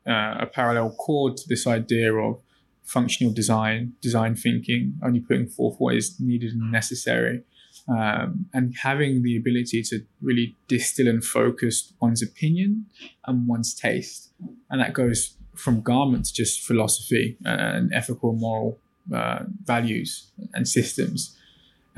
[0.07, 2.41] uh, a parallel chord to this idea of
[2.83, 7.43] functional design, design thinking, only putting forth what is needed and necessary,
[7.89, 12.87] um, and having the ability to really distill and focus one's opinion
[13.27, 14.33] and one's taste.
[14.71, 18.79] And that goes from garments, just philosophy and ethical, moral
[19.15, 21.38] uh, values and systems.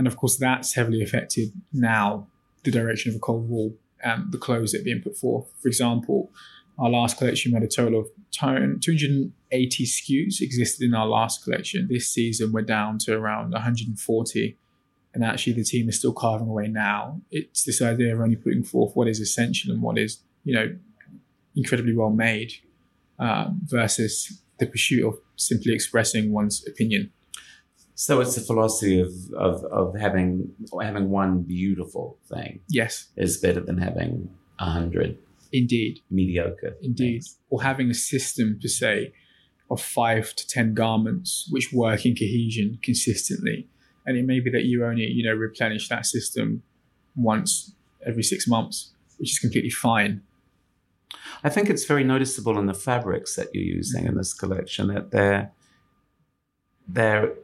[0.00, 2.26] And of course, that's heavily affected now
[2.64, 5.52] the direction of a cold wall and the clothes that are being put forth.
[5.60, 6.32] For example,
[6.78, 11.86] our last collection had a total of 280 SKUs existed in our last collection.
[11.86, 14.56] This season, we're down to around 140.
[15.12, 17.20] And actually, the team is still carving away now.
[17.30, 20.74] It's this idea of only putting forth what is essential and what is, you know,
[21.54, 22.54] incredibly well made
[23.18, 27.12] um, versus the pursuit of simply expressing one's opinion.
[28.00, 32.60] So it's the philosophy of, of, of having having one beautiful thing.
[32.70, 35.18] Yes, is better than having a hundred.
[35.52, 36.78] Indeed, mediocre.
[36.80, 37.36] Indeed, things.
[37.50, 39.12] or having a system per se
[39.70, 43.68] of five to ten garments which work in cohesion consistently,
[44.06, 46.62] and it may be that you only you know replenish that system
[47.14, 47.74] once
[48.06, 50.22] every six months, which is completely fine.
[51.44, 55.10] I think it's very noticeable in the fabrics that you're using in this collection that
[55.10, 55.52] they're
[56.88, 57.34] they're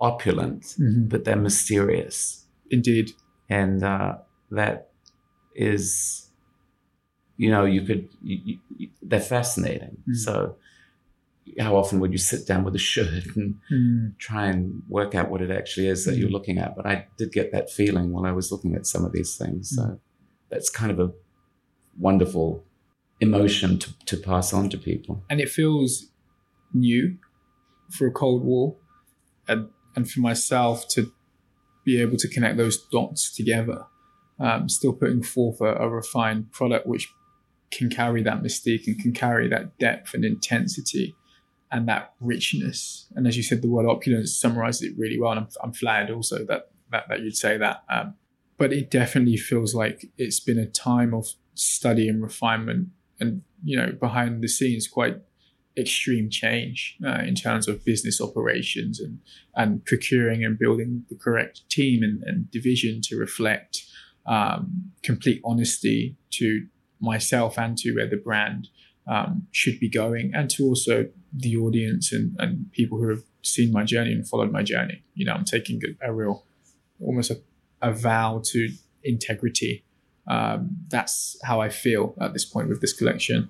[0.00, 1.08] opulent, mm-hmm.
[1.08, 2.46] but they're mysterious.
[2.70, 3.12] Indeed.
[3.48, 4.16] And uh,
[4.50, 4.90] that
[5.54, 6.30] is,
[7.36, 9.98] you know, you could, you, you, they're fascinating.
[10.08, 10.16] Mm.
[10.16, 10.56] So,
[11.60, 14.18] how often would you sit down with a shirt and mm.
[14.18, 16.20] try and work out what it actually is that mm.
[16.20, 16.74] you're looking at?
[16.74, 19.74] But I did get that feeling while I was looking at some of these things.
[19.74, 19.98] So, mm.
[20.50, 21.12] that's kind of a
[21.98, 22.64] wonderful
[23.20, 25.22] emotion to, to pass on to people.
[25.30, 26.06] And it feels
[26.72, 27.16] new
[27.90, 28.78] for a Cold Wall.
[29.46, 31.12] And and for myself to
[31.84, 33.86] be able to connect those dots together,
[34.40, 37.12] um, still putting forth a, a, refined product which
[37.70, 41.14] can carry that mystique and can carry that depth and intensity
[41.70, 43.06] and that richness.
[43.14, 45.32] And as you said, the word opulence summarizes it really well.
[45.32, 47.82] And I'm, I'm flattered also that, that, that you'd say that.
[47.92, 48.14] Um,
[48.56, 52.88] but it definitely feels like it's been a time of study and refinement
[53.20, 55.18] and, you know, behind the scenes, quite
[55.76, 59.18] extreme change uh, in terms of business operations and,
[59.56, 63.84] and procuring and building the correct team and, and division to reflect
[64.26, 66.66] um, complete honesty to
[67.00, 68.68] myself and to where the brand
[69.06, 73.72] um, should be going and to also the audience and, and people who have seen
[73.72, 75.02] my journey and followed my journey.
[75.14, 76.44] You know, I'm taking a, a real,
[77.00, 77.40] almost a,
[77.82, 78.70] a vow to
[79.02, 79.83] integrity
[80.26, 83.48] um, that's how I feel at this point with this collection.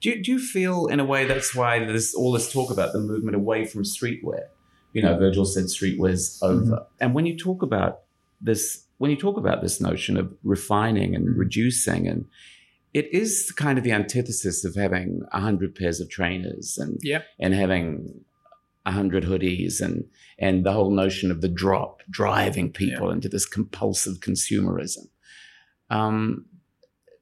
[0.00, 2.92] Do you, do you feel in a way that's why there's all this talk about
[2.92, 4.46] the movement away from streetwear?
[4.92, 6.60] You know, Virgil said streetwear's over.
[6.60, 6.74] Mm-hmm.
[7.00, 8.02] And when you talk about
[8.40, 11.38] this, when you talk about this notion of refining and mm-hmm.
[11.38, 12.26] reducing and
[12.94, 17.26] it is kind of the antithesis of having a hundred pairs of trainers and yep.
[17.40, 18.24] and having
[18.86, 20.04] a hundred hoodies and
[20.38, 25.08] and the whole notion of the drop driving people into this compulsive consumerism.
[25.90, 26.46] Um,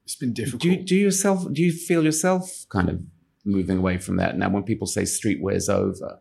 [0.03, 0.61] it's been difficult.
[0.61, 1.45] Do you, do yourself?
[1.51, 3.01] Do you feel yourself kind of
[3.45, 4.49] moving away from that now?
[4.49, 6.19] When people say streetwear's over,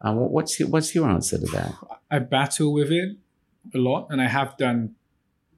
[0.00, 1.74] uh, what's your, what's your answer to that?
[2.10, 3.16] I battle with it
[3.74, 4.94] a lot, and I have done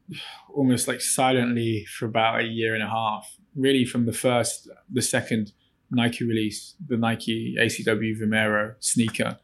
[0.54, 3.36] almost like silently for about a year and a half.
[3.54, 5.52] Really, from the first, the second
[5.90, 9.38] Nike release, the Nike ACW Vomero sneaker.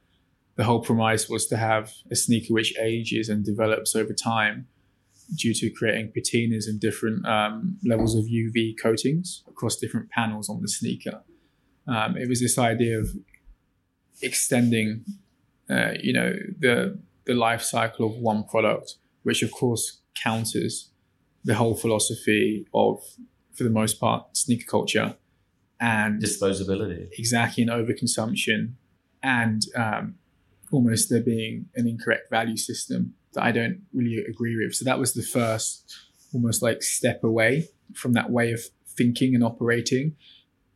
[0.57, 4.68] The whole premise was to have a sneaker which ages and develops over time
[5.35, 10.61] due to creating patinas and different um, levels of UV coatings across different panels on
[10.61, 11.23] the sneaker.
[11.87, 13.11] Um, it was this idea of
[14.21, 15.05] extending,
[15.71, 20.90] uh, you know, the the life cycle of one product, which of course counters
[21.45, 23.01] the whole philosophy of,
[23.53, 25.16] for the most part, sneaker culture
[25.81, 27.09] and disposability.
[27.18, 28.73] Exactly, and overconsumption,
[29.23, 30.14] and um,
[30.71, 34.75] almost there being an incorrect value system that I don't really agree with.
[34.75, 35.95] So that was the first
[36.35, 40.16] almost like step away from that way of thinking and operating.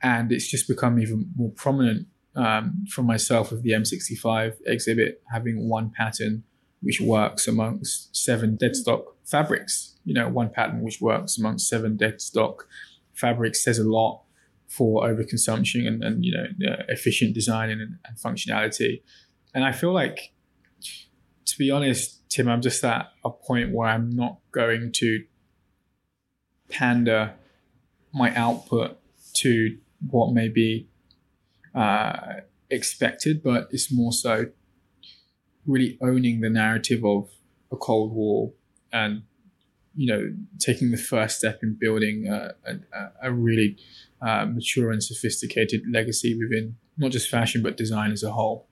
[0.02, 5.68] And it's just become even more prominent um, for myself with the M65 exhibit, having
[5.68, 6.44] one pattern
[6.82, 9.96] which works amongst seven dead stock fabrics.
[10.04, 12.68] You know, one pattern which works amongst seven dead stock
[13.14, 14.22] fabrics says a lot
[14.68, 19.02] for overconsumption and, and you know, uh, efficient design and, and functionality.
[19.54, 20.32] And I feel like,
[21.46, 25.24] to be honest, Tim, I'm just at a point where I'm not going to
[26.68, 27.34] pander
[28.12, 28.98] my output
[29.34, 29.78] to
[30.10, 30.88] what may be
[31.74, 34.46] uh, expected, but it's more so
[35.66, 37.28] really owning the narrative of
[37.70, 38.54] a Cold Wall
[38.92, 39.22] and
[39.96, 43.78] you know, taking the first step in building a, a, a really
[44.20, 48.65] uh, mature and sophisticated legacy within not just fashion but design as a whole.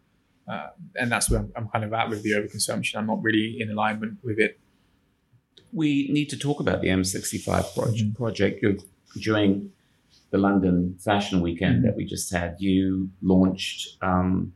[0.46, 2.96] Uh, and that's where I'm, I'm, kind of at with the overconsumption.
[2.96, 4.60] I'm not really in alignment with it.
[5.72, 7.96] We need to talk about the M65 project.
[7.96, 8.12] Mm-hmm.
[8.12, 8.62] project.
[8.62, 8.76] You're,
[9.20, 9.70] during
[10.30, 11.86] the London Fashion Weekend mm-hmm.
[11.86, 14.52] that we just had, you launched um,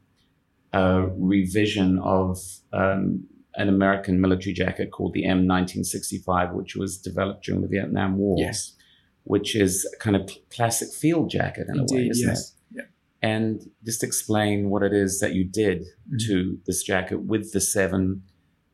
[0.72, 2.38] a revision of
[2.72, 8.36] um, an American military jacket called the M1965, which was developed during the Vietnam War.
[8.38, 8.74] Yes.
[9.24, 12.50] Which is a kind of classic field jacket in Indeed, a way, isn't yes.
[12.50, 12.57] it?
[13.22, 16.16] And just explain what it is that you did mm-hmm.
[16.26, 18.22] to this jacket with the seven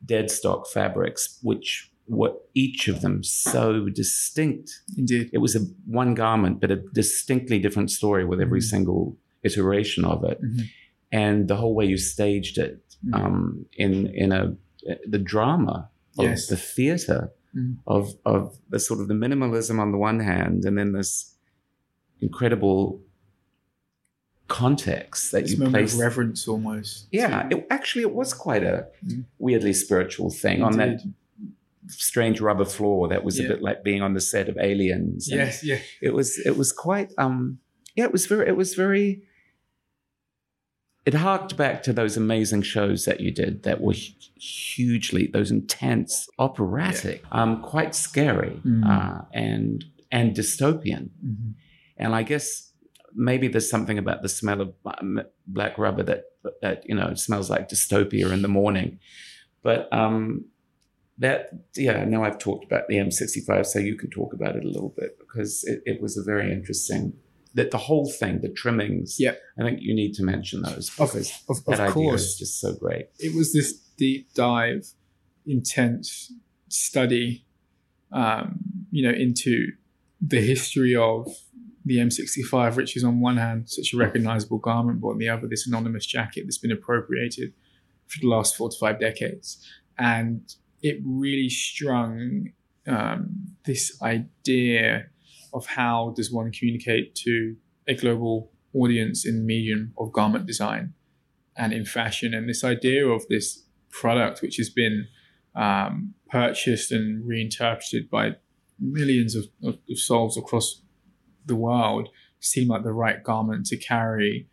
[0.05, 4.71] dead stock fabrics, which were each of them so distinct.
[4.97, 5.29] Indeed.
[5.33, 8.75] It was a one garment, but a distinctly different story with every mm-hmm.
[8.75, 10.41] single iteration of it.
[10.41, 10.61] Mm-hmm.
[11.11, 13.13] And the whole way you staged it mm-hmm.
[13.13, 14.55] um, in in a
[15.07, 16.47] the drama of yes.
[16.47, 17.73] the theater mm-hmm.
[17.87, 21.35] of of the sort of the minimalism on the one hand, and then this
[22.21, 23.01] incredible
[24.47, 27.07] context that this you of reverence almost.
[27.11, 29.25] Yeah, it, actually, it was quite a mm.
[29.39, 30.65] weirdly spiritual thing Indeed.
[30.65, 31.01] on that
[31.87, 33.45] strange rubber floor that was yeah.
[33.45, 35.27] a bit like being on the set of Aliens.
[35.29, 35.79] Yes, yeah.
[36.01, 36.37] It was.
[36.45, 37.11] It was quite.
[37.17, 37.59] Um,
[37.95, 38.47] yeah, it was very.
[38.47, 39.23] It was very.
[41.05, 46.27] It harked back to those amazing shows that you did that were hugely those intense,
[46.39, 47.41] operatic, yeah.
[47.43, 48.85] um, quite scary, mm.
[48.87, 51.09] uh, and and dystopian.
[51.23, 51.51] Mm-hmm.
[51.97, 52.71] And I guess
[53.15, 54.73] maybe there's something about the smell of
[55.47, 56.25] black rubber that
[56.61, 58.99] that you know smells like dystopia in the morning.
[59.63, 60.45] But um,
[61.17, 64.67] that yeah, now I've talked about the M65, so you can talk about it a
[64.67, 67.13] little bit because it, it was a very interesting.
[67.53, 69.15] That the whole thing, the trimmings.
[69.17, 72.73] Yeah, I think you need to mention those because of, of, of course, just so
[72.73, 73.07] great.
[73.17, 74.85] It was this deep dive,
[75.45, 76.33] intense
[76.67, 77.45] study,
[78.11, 78.59] um,
[78.91, 79.71] you know, into
[80.19, 81.29] the history of
[81.85, 85.47] the M65, which is on one hand such a recognizable garment, but on the other,
[85.47, 87.53] this anonymous jacket that's been appropriated
[88.07, 89.63] for the last four to five decades.
[89.97, 90.41] And
[90.81, 92.49] it really strung
[92.87, 95.05] um, this idea
[95.53, 97.55] of how does one communicate to
[97.87, 100.93] a global audience in the medium of garment design
[101.55, 102.33] and in fashion.
[102.33, 105.07] And this idea of this product, which has been
[105.55, 108.35] um, purchased and reinterpreted by
[108.79, 110.81] millions of, of, of souls across
[111.45, 114.47] the world seemed like the right garment to carry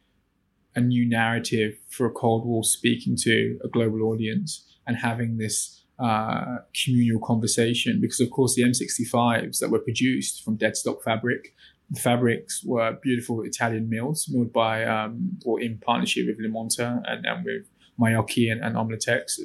[0.74, 5.85] a new narrative for a Cold Wall speaking to a global audience and having this
[5.98, 8.00] uh, communal conversation.
[8.00, 11.55] Because, of course, the M65s that were produced from dead stock fabric,
[11.90, 17.26] the fabrics were beautiful Italian mills, milled by um, or in partnership with Limonta and,
[17.26, 17.66] and with
[18.00, 19.40] Magliocchi and, and Omlatex,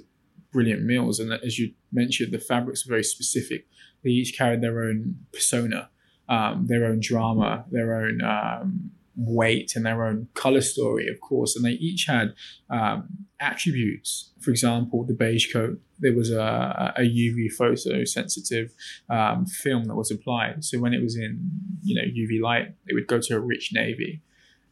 [0.52, 1.20] brilliant mills.
[1.20, 3.68] And as you mentioned, the fabrics were very specific.
[4.04, 5.90] They each carried their own persona
[6.30, 11.56] um, their own drama, their own um, weight, and their own color story, of course.
[11.56, 12.34] And they each had
[12.70, 13.08] um,
[13.40, 14.32] attributes.
[14.40, 18.72] For example, the beige coat, there was a, a UV photosensitive
[19.10, 20.64] um, film that was applied.
[20.64, 21.50] So when it was in
[21.84, 24.22] you know UV light, it would go to a rich navy.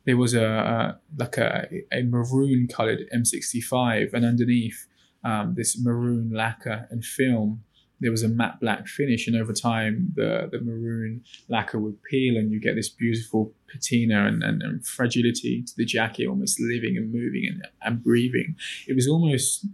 [0.06, 4.88] There was a, a like a, a maroon colored M65, and underneath
[5.24, 7.64] um, this maroon lacquer and film
[8.00, 12.38] there was a matte black finish, and over time the the maroon lacquer would peel,
[12.38, 16.98] and you get this beautiful patina and, and, and fragility to the jacket, almost living
[16.98, 18.56] and moving and, and breathing.
[18.88, 19.66] It was almost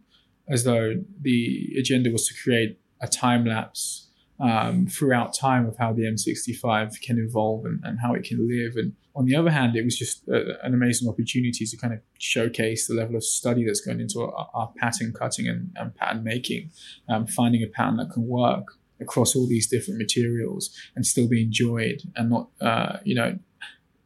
[0.49, 4.07] as though the agenda was to create a time lapse
[4.39, 8.75] um, throughout time of how the M65 can evolve and, and, how it can live.
[8.75, 12.00] And on the other hand, it was just a, an amazing opportunity to kind of
[12.17, 16.24] showcase the level of study that's going into our, our pattern cutting and, and pattern
[16.24, 16.71] making,
[17.10, 21.41] um, finding a pattern that can work across all these different materials and still be
[21.41, 23.38] enjoyed and not, uh, you know,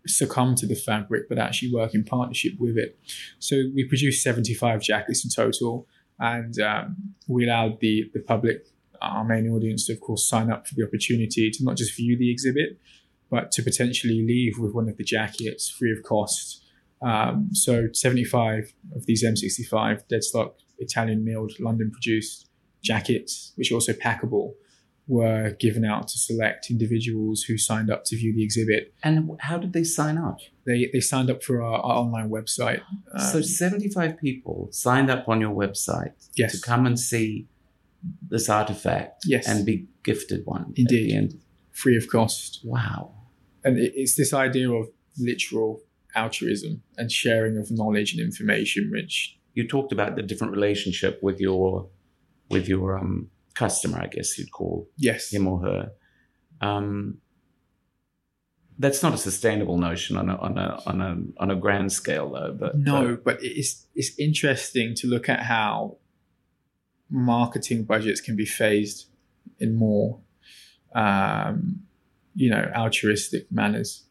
[0.07, 2.97] succumb to the fabric, but actually work in partnership with it.
[3.39, 5.87] So we produced 75 jackets in total,
[6.19, 6.95] and um,
[7.27, 8.65] we allowed the the public
[9.01, 12.17] our main audience to, of course, sign up for the opportunity to not just view
[12.17, 12.79] the exhibit,
[13.29, 16.63] but to potentially leave with one of the jackets free of cost.
[17.01, 22.49] Um, so 75 of these M65 deadstock Italian milled London produced
[22.83, 24.53] jackets, which are also packable,
[25.07, 28.93] were given out to select individuals who signed up to view the exhibit.
[29.03, 30.39] And how did they sign up?
[30.65, 32.81] They, they signed up for our, our online website.
[33.13, 36.51] Um, so 75 people signed up on your website yes.
[36.51, 37.47] to come and see
[38.27, 39.47] this artifact yes.
[39.47, 40.73] and be gifted one.
[40.75, 41.39] Indeed.
[41.75, 42.61] Free of cost.
[42.63, 43.13] Wow.
[43.63, 45.81] And it's this idea of literal
[46.15, 51.39] altruism and sharing of knowledge and information, which you talked about the different relationship with
[51.39, 51.89] your
[52.49, 55.91] with your um, customer, I guess you'd call yes him or her.
[56.61, 57.17] Um,
[58.77, 62.31] that's not a sustainable notion on a on a on a on a grand scale,
[62.31, 62.55] though.
[62.57, 65.97] But no, but it's it's interesting to look at how
[67.09, 69.07] marketing budgets can be phased
[69.59, 70.19] in more,
[70.95, 71.81] um,
[72.35, 74.05] you know, altruistic manners,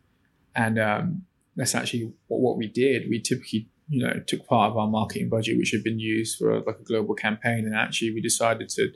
[0.54, 1.22] and um,
[1.56, 3.08] that's actually what, what we did.
[3.08, 6.60] We typically, you know, took part of our marketing budget, which had been used for
[6.60, 8.92] like a global campaign, and actually we decided to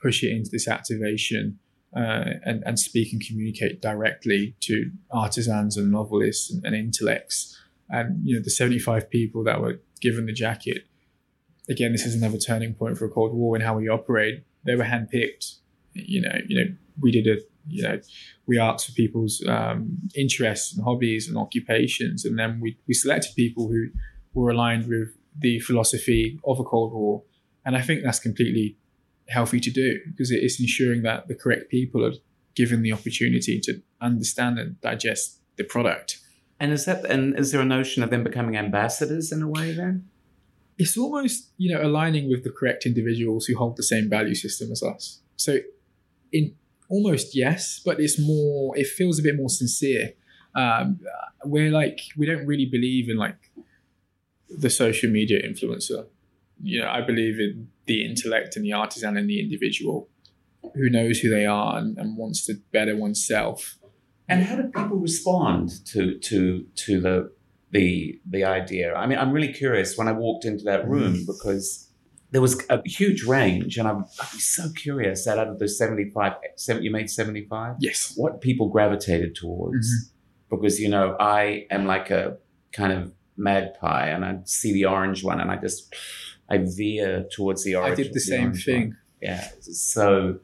[0.00, 1.58] push it into this activation
[1.96, 7.58] uh, and, and speak and communicate directly to artisans and novelists and, and intellects.
[7.88, 10.86] And you know, the 75 people that were given the jacket.
[11.68, 14.44] Again, this is another turning point for a Cold Wall in how we operate.
[14.64, 15.56] They were handpicked.
[15.94, 18.00] You know, you know, we did a you know,
[18.46, 23.34] we asked for people's um, interests and hobbies and occupations, and then we, we selected
[23.34, 23.88] people who
[24.34, 27.26] were aligned with the philosophy of a Cold Wall.
[27.64, 28.76] And I think that's completely
[29.28, 32.12] healthy to do because it is ensuring that the correct people are
[32.54, 36.18] given the opportunity to understand and digest the product.
[36.60, 39.72] And is that and is there a notion of them becoming ambassadors in a way
[39.72, 40.08] then?
[40.78, 44.70] It's almost, you know, aligning with the correct individuals who hold the same value system
[44.70, 45.20] as us.
[45.36, 45.58] So
[46.32, 46.54] in
[46.88, 50.12] almost yes, but it's more it feels a bit more sincere.
[50.54, 51.00] Um,
[51.44, 53.36] we're like we don't really believe in like
[54.48, 56.06] the social media influencer.
[56.62, 60.08] You know, I believe in the intellect and the artisan and the individual
[60.74, 63.76] who knows who they are and, and wants to better oneself.
[64.28, 67.32] And how do people respond to to to the
[67.70, 68.94] the the idea?
[68.94, 71.26] I mean, I'm really curious when I walked into that room mm.
[71.26, 71.85] because
[72.36, 75.78] there was a huge range, and I'm, I'd be so curious that out of those
[75.78, 77.76] 75, 70, you made 75?
[77.80, 78.12] Yes.
[78.14, 79.88] What people gravitated towards.
[79.88, 80.54] Mm-hmm.
[80.54, 82.36] Because, you know, I am like a
[82.72, 85.94] kind of magpie, and I see the orange one, and I just
[86.50, 87.92] I veer towards the orange.
[87.92, 88.88] I did the, the same thing.
[88.88, 88.98] One.
[89.22, 90.40] Yeah, so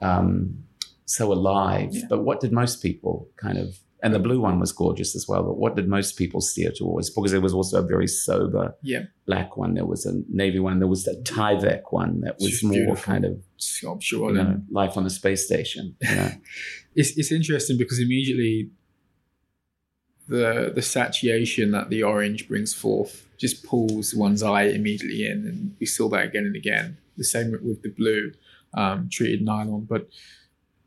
[0.00, 0.64] um,
[1.04, 1.90] so alive.
[1.92, 2.06] Yeah.
[2.08, 3.78] But what did most people kind of?
[4.06, 5.42] And the blue one was gorgeous as well.
[5.42, 7.10] But what did most people steer towards?
[7.10, 9.00] Because there was also a very sober yeah.
[9.26, 9.74] black one.
[9.74, 10.78] There was a navy one.
[10.78, 13.02] There was the Tyvek one that was more beautiful.
[13.02, 13.98] kind of sure,
[14.30, 15.96] you know, life on the space station.
[16.00, 16.30] You know?
[16.94, 18.70] it's it's interesting because immediately
[20.28, 25.76] the the satiation that the orange brings forth just pulls one's eye immediately in, and
[25.80, 26.98] we saw that again and again.
[27.16, 28.34] The same with the blue
[28.74, 30.08] um, treated nylon, but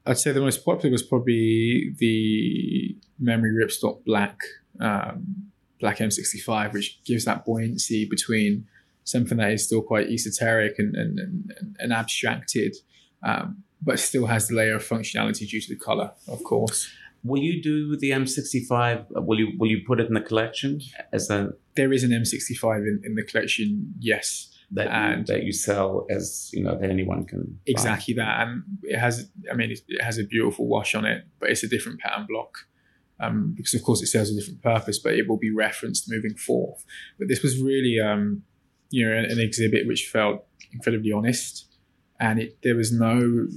[0.09, 4.39] I'd say the most popular was probably the memory ripstop black
[4.79, 8.67] um, black M65, which gives that buoyancy between
[9.03, 12.75] something that is still quite esoteric and and, and, and abstracted,
[13.23, 16.89] um, but still has the layer of functionality due to the color, of course.
[17.23, 19.05] Will you do the M65?
[19.11, 20.81] Will you will you put it in the collection
[21.13, 21.53] as a?
[21.75, 24.55] There is an M65 in, in the collection, yes.
[24.71, 28.23] That and you, that you sell as you know that anyone can exactly buy.
[28.23, 29.29] that, and it has.
[29.51, 32.55] I mean, it, has a beautiful wash on it, but it's a different pattern block.
[33.21, 36.35] Um, because of course it serves a different purpose, but it will be referenced moving
[36.35, 36.85] forth.
[37.17, 38.43] But this was really, um,
[38.91, 41.65] you know, an, an exhibit which felt incredibly honest,
[42.19, 43.47] and it there was no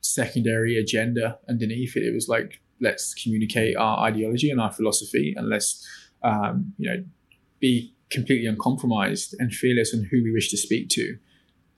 [0.00, 2.02] secondary agenda underneath it.
[2.02, 5.86] It was like let's communicate our ideology and our philosophy, and let's
[6.22, 7.04] um, you know
[7.60, 11.18] be completely uncompromised and fearless in who we wish to speak to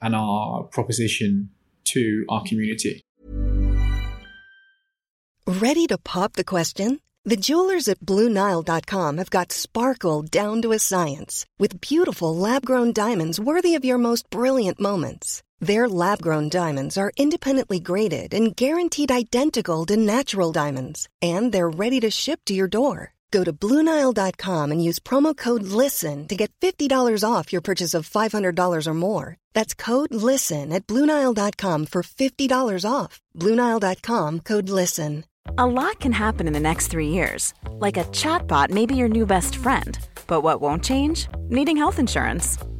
[0.00, 1.50] and our proposition
[1.84, 3.02] to our community.
[5.46, 7.00] Ready to pop the question?
[7.24, 12.92] The jewelers at BlueNile.com have got sparkle down to a science with beautiful lab grown
[12.92, 15.42] diamonds worthy of your most brilliant moments.
[15.60, 21.68] Their lab grown diamonds are independently graded and guaranteed identical to natural diamonds, and they're
[21.68, 23.12] ready to ship to your door.
[23.30, 28.08] Go to Bluenile.com and use promo code LISTEN to get $50 off your purchase of
[28.08, 29.36] $500 or more.
[29.54, 33.20] That's code LISTEN at Bluenile.com for $50 off.
[33.36, 35.24] Bluenile.com code LISTEN.
[35.56, 37.54] A lot can happen in the next three years.
[37.70, 39.98] Like a chatbot may be your new best friend.
[40.26, 41.26] But what won't change?
[41.48, 42.58] Needing health insurance.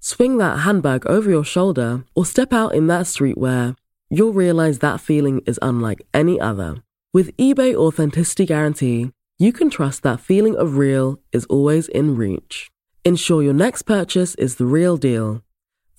[0.00, 3.76] swing that handbag over your shoulder, or step out in that streetwear,
[4.10, 6.82] you'll realize that feeling is unlike any other.
[7.12, 12.70] With eBay Authenticity Guarantee, you can trust that feeling of real is always in reach.
[13.04, 15.42] Ensure your next purchase is the real deal.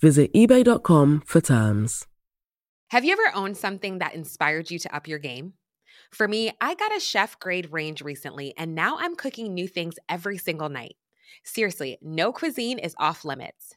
[0.00, 2.06] Visit eBay.com for terms.
[2.90, 5.54] Have you ever owned something that inspired you to up your game?
[6.10, 9.94] For me, I got a chef grade range recently, and now I'm cooking new things
[10.08, 10.96] every single night.
[11.44, 13.76] Seriously, no cuisine is off limits.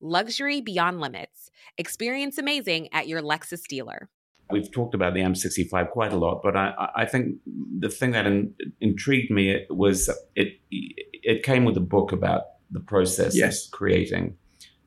[0.00, 1.50] luxury beyond limits.
[1.78, 4.08] Experience amazing at your Lexus dealer.
[4.50, 7.38] We've talked about the M65 quite a lot, but I, I think
[7.78, 12.78] the thing that in, intrigued me was it it came with a book about the
[12.80, 13.66] process Yes.
[13.66, 14.36] of creating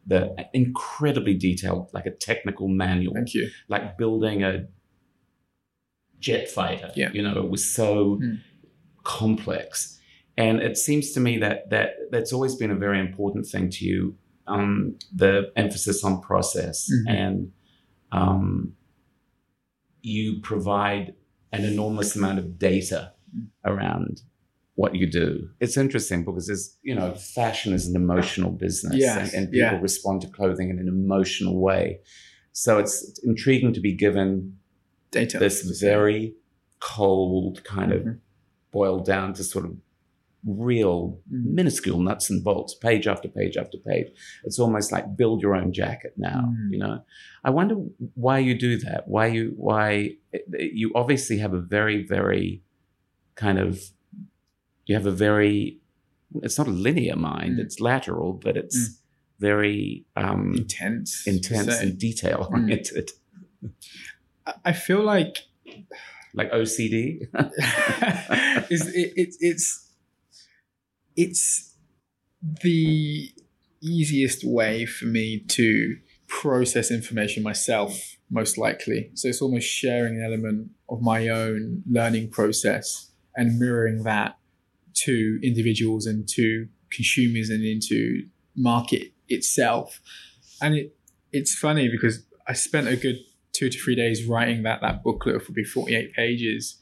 [0.08, 3.14] the incredibly detailed, like a technical manual.
[3.14, 3.50] Thank you.
[3.68, 4.68] Like building a
[6.20, 6.92] jet fighter.
[6.96, 7.10] Yeah.
[7.14, 8.36] You know, it was so Hmm.
[9.04, 10.00] complex.
[10.38, 13.86] And it seems to me that that that's always been a very important thing to
[13.86, 14.16] you.
[14.50, 17.10] Um, the emphasis on process Mhm.
[17.20, 17.52] and
[18.12, 18.76] um,
[20.02, 21.14] you provide
[21.52, 23.14] an enormous amount of data
[23.66, 24.22] around
[24.76, 25.50] what you do.
[25.60, 29.74] It's interesting because there's, you know, fashion is an emotional business Yes, and, and people
[29.78, 29.80] yeah.
[29.82, 32.00] respond to clothing in an emotional way.
[32.54, 34.58] So it's intriguing to be given
[35.12, 35.38] Data.
[35.38, 36.36] this very
[36.80, 38.20] cold kind of Mhm.
[38.72, 39.76] boiled down to sort of
[40.46, 41.46] real Mm.
[41.54, 44.08] minuscule nuts and bolts page after page after page
[44.46, 46.72] it's almost like build your own jacket now Mm.
[46.72, 47.04] you know
[47.44, 47.76] i wonder
[48.16, 50.16] why you do that why you why
[50.58, 52.62] you obviously have a very very
[53.36, 53.92] kind of
[54.86, 55.80] you have a very
[56.44, 57.64] it's not a linear mind Mm.
[57.64, 58.98] it's lateral but it's
[59.40, 61.26] very um intense.
[61.28, 62.52] intense and detail Mm.
[62.64, 63.12] oriented
[64.46, 65.36] I- I feel like
[66.34, 66.94] like ocd
[68.70, 69.89] it's, it, it, it's
[71.20, 71.76] it's
[72.62, 73.30] the
[73.82, 75.98] easiest way for me to
[76.28, 79.12] process information myself most likely.
[79.16, 84.38] So it's almost sharing an element of my own learning process and mirroring that
[85.06, 88.24] to individuals and to consumers and into
[88.56, 90.00] market itself.
[90.62, 90.96] And it
[91.32, 93.20] it's funny because i spent a good
[93.54, 96.80] two to three days writing that that booklet of probably 48 pages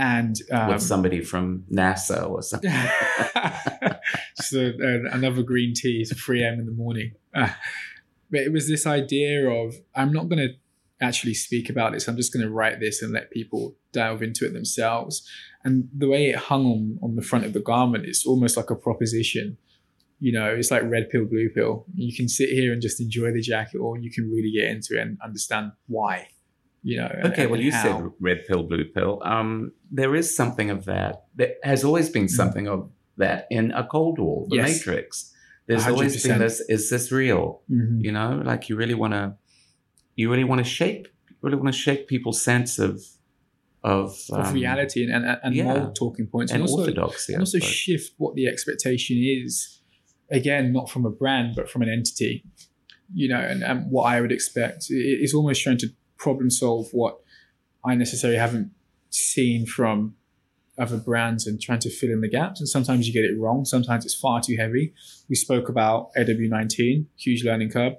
[0.00, 2.70] and um, with somebody from nasa or something
[4.36, 6.58] so uh, another green tea to 3 a.m.
[6.58, 7.12] in the morning.
[7.34, 7.50] Uh,
[8.30, 10.54] but it was this idea of I'm not going to
[11.02, 12.08] actually speak about this.
[12.08, 15.28] I'm just going to write this and let people delve into it themselves.
[15.64, 18.70] And the way it hung on on the front of the garment, it's almost like
[18.70, 19.58] a proposition.
[20.18, 21.86] You know, it's like red pill, blue pill.
[21.94, 24.98] You can sit here and just enjoy the jacket, or you can really get into
[24.98, 26.28] it and understand why.
[26.82, 27.06] You know.
[27.12, 27.82] and- Okay, well, and you how.
[27.82, 29.20] said red pill, blue pill.
[29.24, 31.24] Um, there is something of that.
[31.34, 34.60] There has always been something of that in a Cold Wall, The Mm.
[34.66, 34.86] Yes.
[34.86, 35.34] Matrix.
[35.66, 37.62] There's always been this: is this real?
[37.70, 38.02] Mhm.
[38.02, 39.34] You know, like you really want to,
[40.16, 43.02] you really want to shape, you really want to shape people's sense of
[43.82, 45.64] of, of um, reality and, and, and yeah.
[45.64, 49.80] mold talking points and also, orthodoxy, and also shift what the expectation is
[50.30, 52.44] again not from a brand but from an entity
[53.14, 55.88] you know and, and what i would expect It- it's almost trying to
[56.20, 57.18] problem solve what
[57.84, 58.70] i necessarily haven't
[59.10, 60.14] seen from
[60.80, 62.58] other brands and trying to fill in the gaps.
[62.58, 63.64] And sometimes you get it wrong.
[63.64, 64.94] Sometimes it's far too heavy.
[65.28, 67.94] We spoke about aw19 huge learning curve.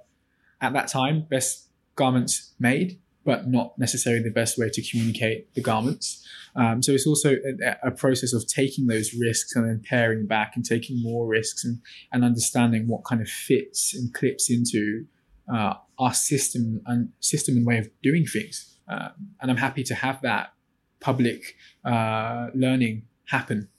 [0.60, 5.62] At that time best garments made but not necessarily the best way to communicate the
[5.62, 6.28] garments.
[6.56, 10.54] Um, so it's also a, a process of taking those risks and then paring back
[10.56, 15.06] and taking more risks and, and understanding what kind of fits and clips into
[15.54, 18.78] uh, our system and system and way of doing things.
[18.88, 20.54] Um, and I'm happy to have that
[21.00, 23.70] public uh, learning happen.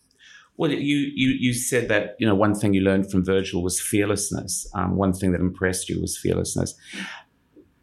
[0.57, 3.81] Well, you, you you said that you know one thing you learned from Virgil was
[3.81, 4.71] fearlessness.
[4.75, 6.75] Um, one thing that impressed you was fearlessness.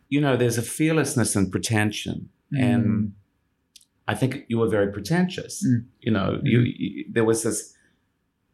[0.07, 2.63] You know, there's a fearlessness and pretension, Mm.
[2.63, 3.13] and
[4.07, 5.63] I think you were very pretentious.
[5.65, 5.85] Mm.
[5.99, 7.75] You know, you, you there was this.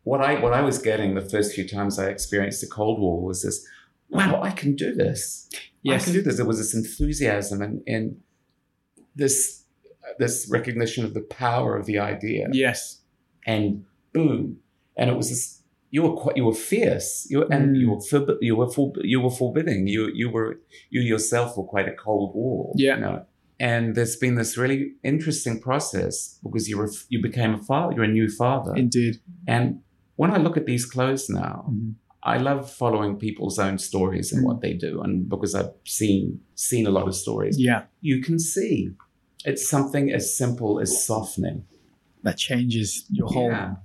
[0.04, 3.22] What I what I was getting the first few times I experienced the Cold Wall
[3.24, 3.66] was this.
[4.10, 5.50] Wow, I can do this.
[5.82, 6.02] Yes.
[6.02, 6.38] I can do this.
[6.38, 8.18] There was this enthusiasm and and
[9.16, 9.64] this
[10.20, 13.02] this recognition of the power of the idea Yes.
[13.46, 13.84] and
[14.14, 14.58] boom,
[14.98, 15.62] and it was this.
[15.92, 18.92] You were quite, you were fierce, you were, and you were forb- you were for,
[19.02, 19.88] you were forbidding.
[19.88, 22.74] You you were you yourself were quite a cold wall.
[22.76, 22.96] Yeah.
[22.96, 23.26] You know?
[23.60, 27.94] And there's been this really interesting process because you were you became a father.
[27.96, 28.74] You're a new father.
[28.76, 29.16] Indeed.
[29.48, 29.82] And
[30.18, 31.92] when I look at these clothes now, Mm-hmm.
[32.26, 36.88] I love following people's own stories and what they do, and because I've seen seen
[36.88, 37.60] a lot of stories.
[37.60, 37.84] Yeah.
[38.02, 38.90] You can see
[39.46, 41.66] it's something as simple as softening.
[42.24, 43.52] That changes your whole.
[43.52, 43.76] Yeah.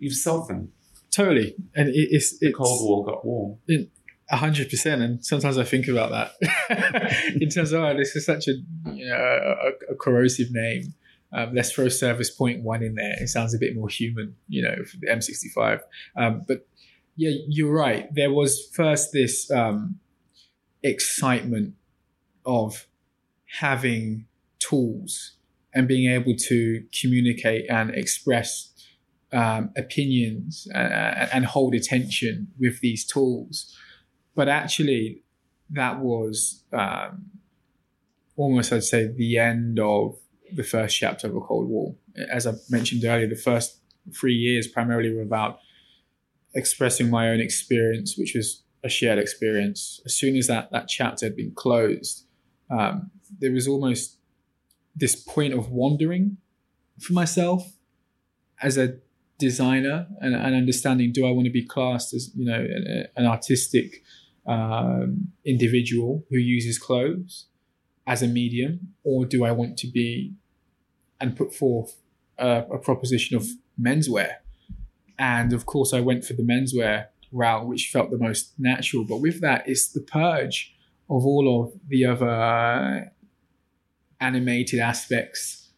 [0.00, 0.72] You've softened.
[1.12, 1.54] Totally.
[1.76, 3.58] And it, it's, it's The Cold Wall got warm.
[4.28, 8.26] A hundred percent, and sometimes I think about that in terms of oh, this is
[8.26, 8.54] such a
[8.92, 10.94] you know, a, a corrosive name.
[11.32, 13.14] Um, let's throw Service Point One in there.
[13.20, 15.80] It sounds a bit more human, you know, for the M65.
[16.16, 16.66] Um, but
[17.16, 18.12] yeah, you're right.
[18.14, 19.98] There was first this um,
[20.82, 21.74] excitement
[22.44, 22.86] of
[23.58, 24.26] having
[24.58, 25.32] tools
[25.74, 28.72] and being able to communicate and express
[29.32, 33.74] um, opinions and, and hold attention with these tools.
[34.34, 35.22] But actually,
[35.70, 37.26] that was um,
[38.36, 40.16] almost, I'd say, the end of
[40.52, 41.98] the first chapter of a Cold Wall.
[42.30, 43.78] As I mentioned earlier, the first
[44.14, 45.58] three years primarily were about
[46.56, 50.00] expressing my own experience, which was a shared experience.
[50.04, 52.26] As soon as that, that chapter had been closed,
[52.70, 54.18] um, there was almost
[54.94, 56.38] this point of wandering
[56.98, 57.76] for myself
[58.62, 58.96] as a
[59.38, 63.26] designer and, and understanding do I want to be classed as you know an, an
[63.26, 64.02] artistic
[64.46, 67.46] um, individual who uses clothes
[68.06, 70.32] as a medium or do I want to be
[71.20, 71.96] and put forth
[72.38, 73.46] a, a proposition of
[73.78, 74.36] menswear
[75.18, 79.20] and of course I went for the menswear route which felt the most natural but
[79.20, 80.74] with that it's the purge
[81.08, 83.10] of all of the other
[84.20, 85.70] animated aspects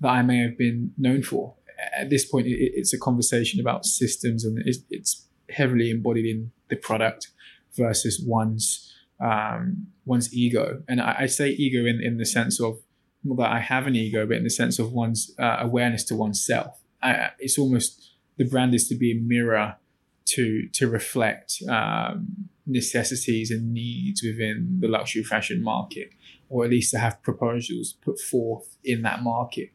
[0.00, 1.54] that I may have been known for.
[1.98, 7.32] At this point, it's a conversation about systems, and it's, heavily embodied in the product
[7.76, 10.80] versus one's um, one's ego.
[10.88, 12.78] And I, I, say ego in, in the sense of
[13.24, 16.14] not that I have an ego, but in the sense of one's uh, awareness to
[16.14, 16.80] oneself.
[17.02, 18.09] I, it's almost
[18.40, 19.76] the brand is to be a mirror
[20.24, 26.08] to to reflect um, necessities and needs within the luxury fashion market,
[26.48, 29.68] or at least to have proposals put forth in that market.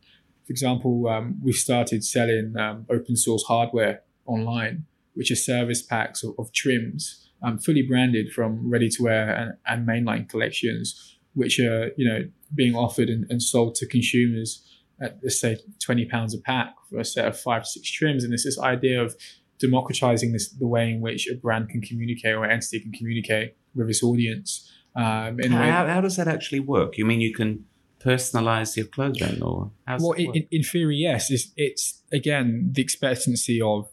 [0.48, 6.24] For example, um, we've started selling um, open source hardware online, which are service packs
[6.24, 11.60] of, of trims, um, fully branded from ready to wear and, and, mainline collections, which
[11.60, 14.64] are you know being offered and, and sold to consumers
[15.02, 18.24] at let's say twenty pounds a pack for a set of five to six trims.
[18.24, 19.16] And there's this idea of
[19.60, 23.56] democratizing this the way in which a brand can communicate or an entity can communicate
[23.74, 24.72] with its audience.
[24.96, 26.98] Um, in how, how, does that actually work?
[26.98, 27.66] You mean you can
[28.00, 31.30] personalize your clothing, or well, in, in, theory, yes.
[31.30, 33.90] It's, it's again the expectancy of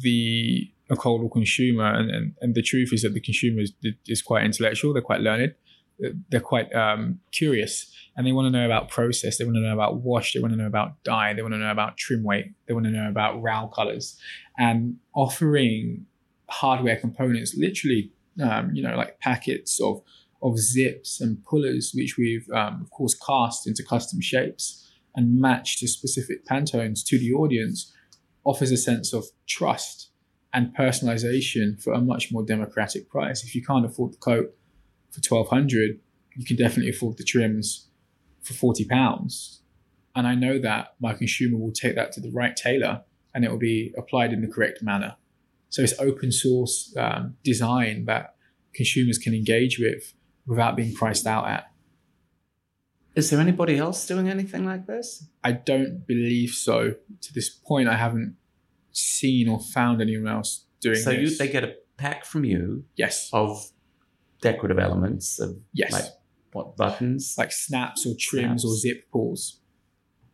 [0.00, 3.72] the a cold wall consumer, and, and, and the truth is that the consumer is,
[4.06, 4.92] is quite intellectual.
[4.92, 5.54] They're quite learned.
[6.30, 9.38] They're quite um, curious, and they want to know about process.
[9.38, 10.34] They want to know about wash.
[10.34, 11.32] They want to know about dye.
[11.34, 12.52] They want to know about trim weight.
[12.66, 14.18] They want to know about RAL colors,
[14.58, 16.06] and offering
[16.48, 20.02] hardware components, literally, um, you know, like packets of
[20.42, 24.82] of zips and pullers, which we've um, of course cast into custom shapes
[25.14, 27.92] and matched to specific Pantones to the audience,
[28.44, 30.10] offers a sense of trust
[30.52, 33.42] and personalization for a much more democratic price.
[33.42, 34.54] If you can't afford the coat
[35.16, 35.98] for twelve hundred,
[36.36, 37.88] you can definitely afford the trims
[38.42, 39.62] for forty pounds.
[40.14, 43.02] And I know that my consumer will take that to the right tailor
[43.34, 45.16] and it will be applied in the correct manner.
[45.68, 48.36] So it's open source um, design that
[48.74, 50.14] consumers can engage with
[50.46, 51.70] without being priced out at.
[53.14, 55.26] Is there anybody else doing anything like this?
[55.42, 56.94] I don't believe so.
[57.22, 58.36] To this point, I haven't
[58.92, 61.32] seen or found anyone else doing so this.
[61.32, 63.70] you they get a pack from you yes of
[64.52, 65.92] decorative elements of yes.
[65.92, 66.04] like
[66.52, 67.34] what buttons?
[67.36, 68.64] Like snaps or trims snaps.
[68.64, 69.60] or zip pulls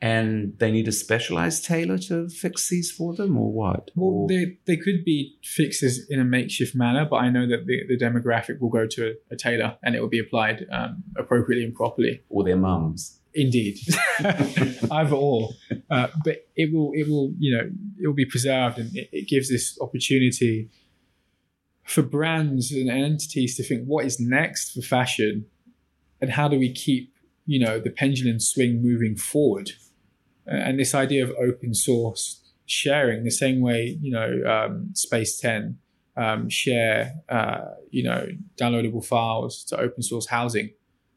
[0.02, 3.92] and they need a specialized tailor to fix these for them or what?
[3.94, 4.28] Well or...
[4.28, 7.96] they, they could be fixes in a makeshift manner but i know that the, the
[7.96, 11.74] demographic will go to a, a tailor and it will be applied um, appropriately and
[11.74, 12.22] properly.
[12.28, 13.20] Or their mums.
[13.34, 13.78] Indeed,
[14.90, 15.50] either or,
[15.88, 19.26] uh, but it will it will you know it will be preserved, and it, it,
[19.26, 20.68] gives this opportunity
[21.84, 25.46] for brands and entities to think what is next for fashion,
[26.20, 27.12] and how do we keep
[27.46, 29.72] you know the pendulum swing moving forward,
[30.46, 35.74] and this idea of open source sharing the same way you know um, SPACE10
[36.16, 38.26] um, share uh, you know
[38.56, 40.70] downloadable files to open source housing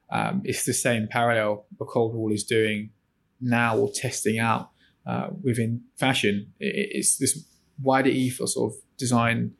[0.09, 2.91] um, it's the same parallel the Cold Wall is doing
[3.41, 4.69] now or testing out
[5.05, 6.53] uh, within fashion.
[6.59, 7.45] It's this
[7.81, 9.53] wider ethos of design,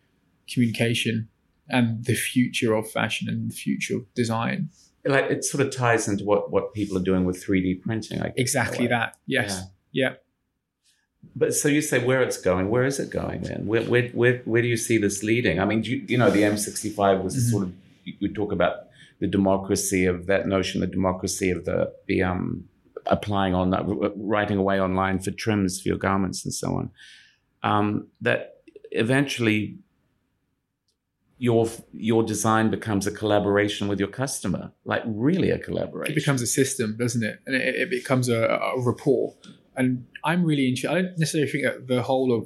[0.52, 1.30] communication,
[1.70, 4.70] and the future of fashion and the future of design.
[5.06, 8.20] Like it sort of ties into what what people are doing with 3D printing.
[8.20, 9.18] Like exactly that.
[9.28, 9.62] Yes.
[9.92, 10.10] Yeah.
[10.10, 10.14] yeah.
[11.36, 12.70] But so you say where it's going.
[12.70, 13.66] Where is it going then?
[13.66, 15.60] Where where where, where do you see this leading?
[15.60, 17.52] I mean, you, you know, the M65 was mm-hmm.
[17.52, 17.74] sort of
[18.04, 18.86] you talk about
[19.20, 22.66] the democracy of that notion, the democracy of the, the um,
[23.08, 23.72] applying on
[24.16, 26.92] writing away online for trims for your garments and so on.
[27.64, 28.58] Um, that
[28.92, 29.78] eventually
[31.46, 36.12] your your design becomes a collaboration with your customer, like really a collaboration.
[36.14, 37.36] It becomes a system, doesn't it?
[37.46, 38.40] And it, it becomes a,
[38.78, 39.36] a rapport.
[39.76, 39.88] And
[40.24, 40.90] I'm really interested.
[40.92, 42.42] I don't necessarily think that the whole of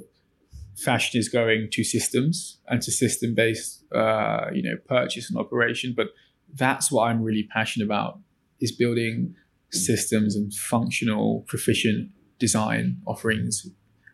[0.76, 5.94] fashion is going to systems and to system based, uh, you know, purchase and operation,
[5.96, 6.08] but
[6.54, 8.18] that's what I'm really passionate about
[8.60, 9.34] is building
[9.70, 13.54] systems and functional, proficient design offerings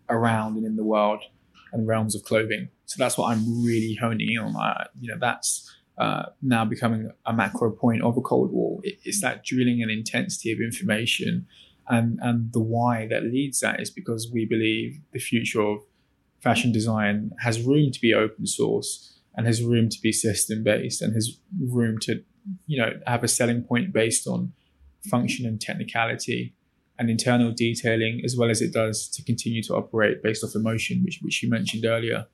[0.08, 1.22] around and in the world
[1.72, 2.68] and realms of clothing.
[2.86, 4.56] So that's what I'm really honing in on.
[4.56, 8.80] I, you know, that's uh, now becoming a macro point of a Cold Wall.
[8.84, 11.46] It, it's that drilling and intensity of information,
[11.88, 15.80] and and the why that leads that is because we believe the future of
[16.40, 21.02] fashion design has room to be open source and has room to be system based
[21.02, 22.22] and has room to
[22.66, 24.52] you know have a selling point based on
[25.10, 26.54] function and technicality
[26.98, 31.02] and internal detailing as well as it does to continue to operate based off emotion
[31.04, 32.26] which which you mentioned earlier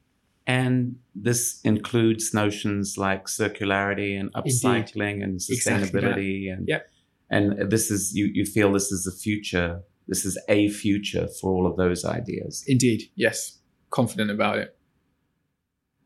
[0.47, 5.23] and this includes notions like circularity and upcycling Indeed.
[5.23, 6.91] and sustainability exactly and yep.
[7.31, 11.53] and this is you you feel this is the future this is a future for
[11.53, 13.59] all of those ideas indeed yes
[13.91, 14.77] confident about it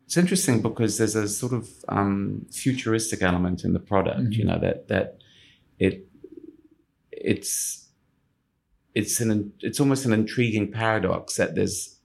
[0.07, 4.21] it's interesting because there's a sort of um, futuristic element in the product.
[4.21, 4.33] Mm-hmm.
[4.33, 5.19] You know that that
[5.81, 6.07] it
[7.11, 7.89] it's
[8.95, 11.96] it's an it's almost an intriguing paradox that there's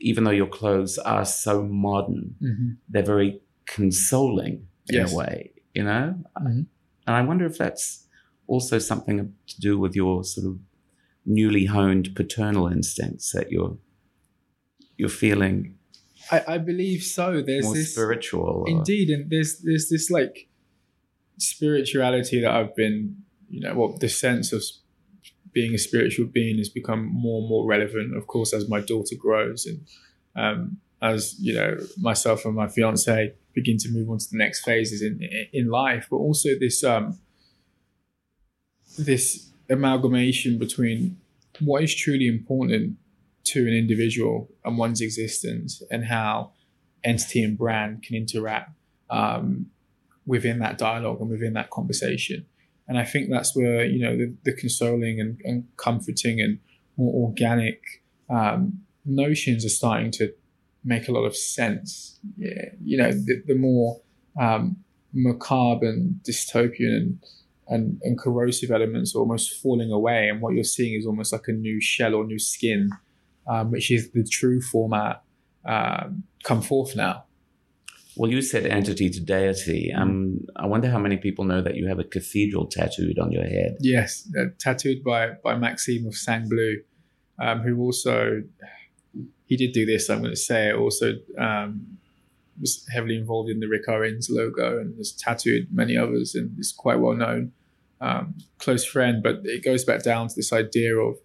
[0.00, 2.68] even though your clothes are so modern, mm-hmm.
[2.88, 5.12] they're very consoling in yes.
[5.12, 5.52] a way.
[5.74, 6.62] You know, mm-hmm.
[7.06, 8.06] and I wonder if that's
[8.46, 10.58] also something to do with your sort of
[11.24, 13.76] newly honed paternal instincts that you're
[14.96, 15.76] you're feeling
[16.30, 17.42] I, I believe so.
[17.42, 18.68] There's More this spiritual, or...
[18.68, 20.48] indeed, and there's there's this like
[21.38, 23.16] spirituality that I've been,
[23.48, 24.62] you know, what well, the sense of
[25.56, 28.14] being a spiritual being has become more and more relevant.
[28.14, 29.80] Of course, as my daughter grows and
[30.36, 34.64] um, as you know, myself and my fiance begin to move on to the next
[34.66, 35.14] phases in
[35.54, 37.18] in life, but also this um
[38.98, 41.16] this amalgamation between
[41.60, 42.98] what is truly important
[43.44, 46.52] to an individual and one's existence and how
[47.02, 48.70] entity and brand can interact
[49.08, 49.70] um,
[50.26, 52.44] within that dialogue and within that conversation.
[52.88, 56.58] And I think that's where, you know, the, the consoling and, and, comforting and
[56.96, 57.82] more organic
[58.30, 60.32] um, notions are starting to
[60.84, 62.18] make a lot of sense.
[62.36, 62.70] Yeah.
[62.82, 64.00] You know, the, the more
[64.40, 64.76] um,
[65.12, 67.18] macabre and dystopian and,
[67.68, 70.28] and, and corrosive elements are almost falling away.
[70.28, 72.90] And what you're seeing is almost like a new shell or new skin
[73.46, 75.22] um, which is the true format,
[75.64, 77.24] um, come forth now.
[78.16, 79.92] Well, you said entity to deity.
[79.92, 83.44] Um, I wonder how many people know that you have a cathedral tattooed on your
[83.44, 83.76] head.
[83.80, 86.76] Yes, uh, tattooed by by Maxime of Sang Bleu,
[87.38, 88.42] um, who also
[89.44, 90.08] he did do this.
[90.08, 91.98] I'm going to say it also um,
[92.60, 96.72] was heavily involved in the Rick Owens logo and has tattooed many others and is
[96.72, 97.52] quite well known.
[98.00, 101.16] Um, close friend, but it goes back down to this idea of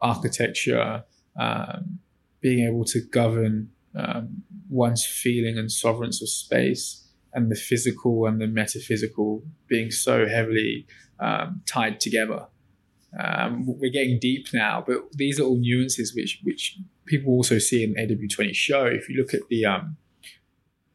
[0.00, 1.04] architecture
[1.38, 1.98] um,
[2.40, 4.42] being able to govern um,
[4.74, 10.86] one's feeling and sovereignty of space and the physical and the metaphysical being so heavily
[11.20, 12.46] um, tied together.
[13.18, 17.84] Um, we're getting deep now, but these are all nuances which which people also see
[17.84, 18.86] in AW20 show.
[18.86, 19.96] If you look at the um,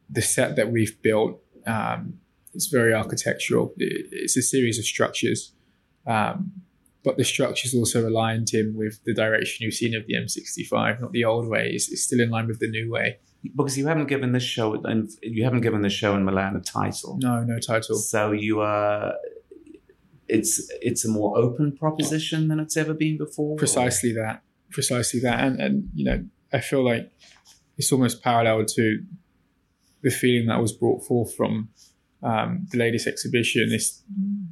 [0.09, 2.19] the set that we've built, um,
[2.53, 3.73] it's very architectural.
[3.77, 5.53] It's a series of structures
[6.09, 6.51] um,
[7.03, 11.11] but the structure's also aligned him with the direction you've seen of the M65, not
[11.11, 11.69] the old way.
[11.73, 13.19] It's, it's still in line with the new way.
[13.43, 16.59] Because you haven't given this show and you haven't given the show in Milan a
[16.59, 17.17] title.
[17.21, 17.95] No, no title.
[17.95, 19.13] So you are
[20.27, 23.55] it's it's a more open proposition than it's ever been before.
[23.55, 24.23] Precisely or?
[24.23, 24.43] that.
[24.71, 25.39] Precisely that.
[25.39, 27.11] And and you know, I feel like
[27.77, 29.03] it's almost parallel to
[30.01, 31.69] the feeling that was brought forth from
[32.23, 33.69] um, the latest exhibition.
[33.71, 34.03] It's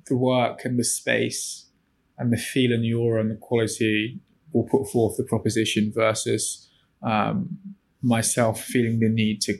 [0.07, 1.69] the work and the space
[2.17, 4.19] and the feel and the aura and the quality
[4.53, 6.69] will put forth the proposition versus
[7.03, 7.59] um,
[8.01, 9.57] myself feeling the need to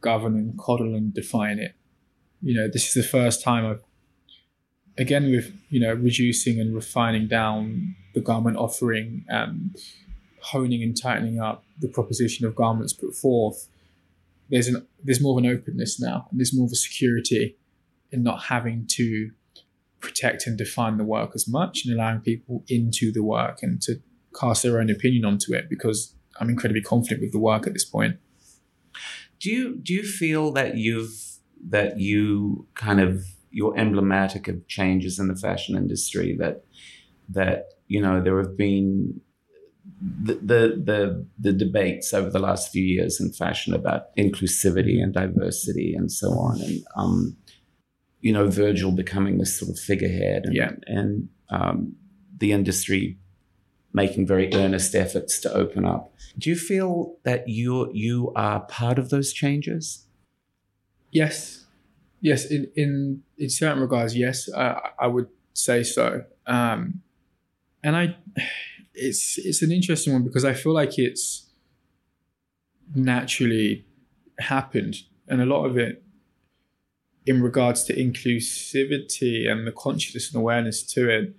[0.00, 1.74] govern and coddle and define it.
[2.40, 3.82] You know, this is the first time I've
[4.98, 9.76] again with you know reducing and refining down the garment offering and
[10.40, 13.68] honing and tightening up the proposition of garments put forth
[14.50, 17.56] there's an there's more of an openness now and there's more of a security
[18.10, 19.30] in not having to
[20.00, 24.00] protect and define the work as much and allowing people into the work and to
[24.38, 27.84] cast their own opinion onto it because I'm incredibly confident with the work at this
[27.84, 28.16] point.
[29.40, 35.18] Do you do you feel that you've that you kind of you're emblematic of changes
[35.18, 36.64] in the fashion industry that
[37.28, 39.20] that you know there have been
[40.00, 45.14] the, the the the debates over the last few years in fashion about inclusivity and
[45.14, 47.36] diversity and so on and um,
[48.20, 50.70] you know Virgil becoming this sort of figurehead and, yeah.
[50.86, 51.94] and um,
[52.36, 53.18] the industry
[53.92, 56.12] making very earnest efforts to open up.
[56.36, 60.06] Do you feel that you you are part of those changes?
[61.10, 61.66] Yes,
[62.20, 62.44] yes.
[62.44, 66.24] In in in certain regards, yes, I, I would say so.
[66.46, 67.02] Um,
[67.82, 68.16] and I,
[68.94, 71.46] it's it's an interesting one because I feel like it's
[72.94, 73.86] naturally
[74.38, 76.02] happened, and a lot of it
[77.26, 81.34] in regards to inclusivity and the consciousness and awareness to it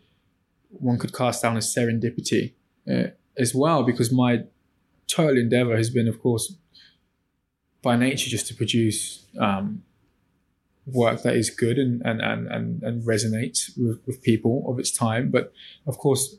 [0.69, 2.53] one could cast down as serendipity
[2.89, 3.07] uh,
[3.37, 4.43] as well, because my
[5.07, 6.55] total endeavor has been, of course,
[7.81, 9.83] by nature, just to produce um,
[10.85, 14.91] work that is good and and and and, and resonates with, with people of its
[14.91, 15.29] time.
[15.29, 15.53] But
[15.87, 16.37] of course,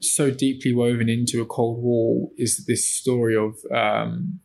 [0.00, 4.40] so deeply woven into a cold wall is this story of um,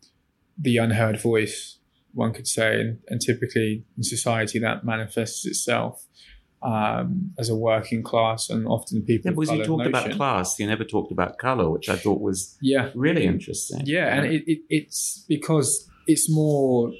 [0.58, 1.80] the unheard voice,
[2.14, 6.06] one could say, and, and typically in society that manifests itself
[6.62, 9.32] um, as a working class and often people.
[9.32, 10.12] Yeah, because you talked notion.
[10.12, 13.82] about class, you never talked about color, which I thought was yeah really interesting.
[13.86, 14.16] Yeah, yeah.
[14.16, 16.92] and it, it, it's because it's more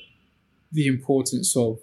[0.72, 1.80] the importance of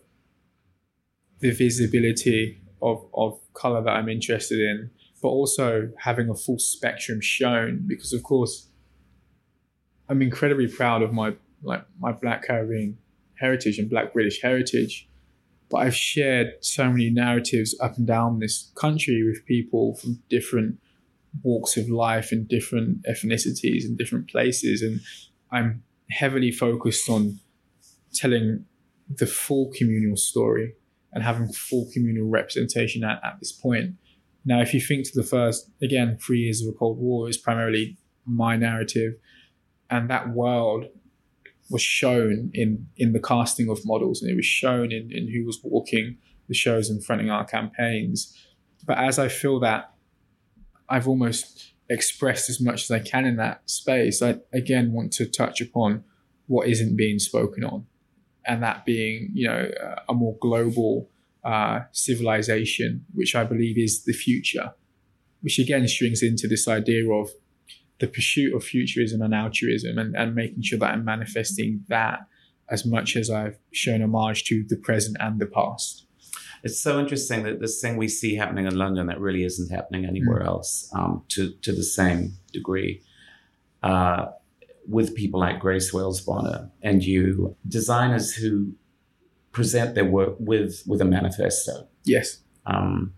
[1.41, 4.91] the visibility of of color that I'm interested in,
[5.22, 7.85] but also having a full spectrum shown.
[7.87, 8.68] Because of course,
[10.09, 12.97] I'm incredibly proud of my like my Black Caribbean
[13.35, 15.09] heritage and Black British heritage
[15.71, 20.79] but I've shared so many narratives up and down this country with people from different
[21.43, 24.83] walks of life and different ethnicities and different places.
[24.83, 25.01] And
[25.51, 27.41] I'm heavily focused on
[28.14, 28.64] telling
[29.09, 30.75] the full communal story
[31.12, 33.95] and having full communal representation at, at this point.
[34.45, 37.37] Now, if you think to the first, again, three years of a Cold Wall is
[37.37, 39.14] primarily my narrative,
[39.91, 40.87] and that world
[41.71, 45.45] was shown in in the casting of models and it was shown in, in who
[45.45, 48.37] was walking the shows and fronting our campaigns.
[48.87, 49.93] But as I feel that
[50.89, 55.27] I've almost expressed as much as I can in that space, I again want to
[55.27, 56.05] touch upon
[56.47, 57.87] what isn't being spoken on.
[58.47, 59.69] And that being, you know,
[60.09, 61.11] a more global
[61.43, 64.73] uh, civilization, which I believe is the future,
[65.41, 67.31] which again strings into this idea of
[67.99, 72.21] the pursuit of futurism and altruism and, and making sure that I'm manifesting that
[72.69, 76.07] as much as I've shown homage to the present and the past.
[76.63, 80.05] It's so interesting that this thing we see happening in London that really isn't happening
[80.05, 80.47] anywhere mm.
[80.47, 83.03] else um, to, to the same degree.
[83.83, 84.27] Uh,
[84.89, 88.73] with people like Grace Wales Bonner and you, designers who
[89.53, 91.89] present their work with with a manifesto.
[92.05, 92.43] Yes.
[92.67, 93.15] Um,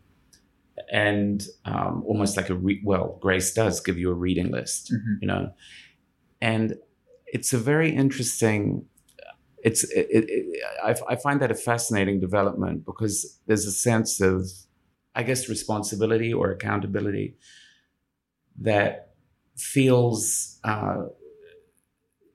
[0.91, 5.15] and um, almost like a re- well, Grace does give you a reading list, mm-hmm.
[5.21, 5.53] you know,
[6.41, 6.77] and
[7.27, 8.87] it's a very interesting.
[9.65, 14.21] It's it, it, it, I, I find that a fascinating development because there's a sense
[14.21, 14.49] of,
[15.15, 17.37] I guess, responsibility or accountability
[18.61, 19.11] that
[19.57, 21.07] feels uh,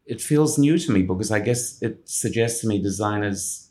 [0.06, 3.70] it feels new to me because I guess it suggests to me designers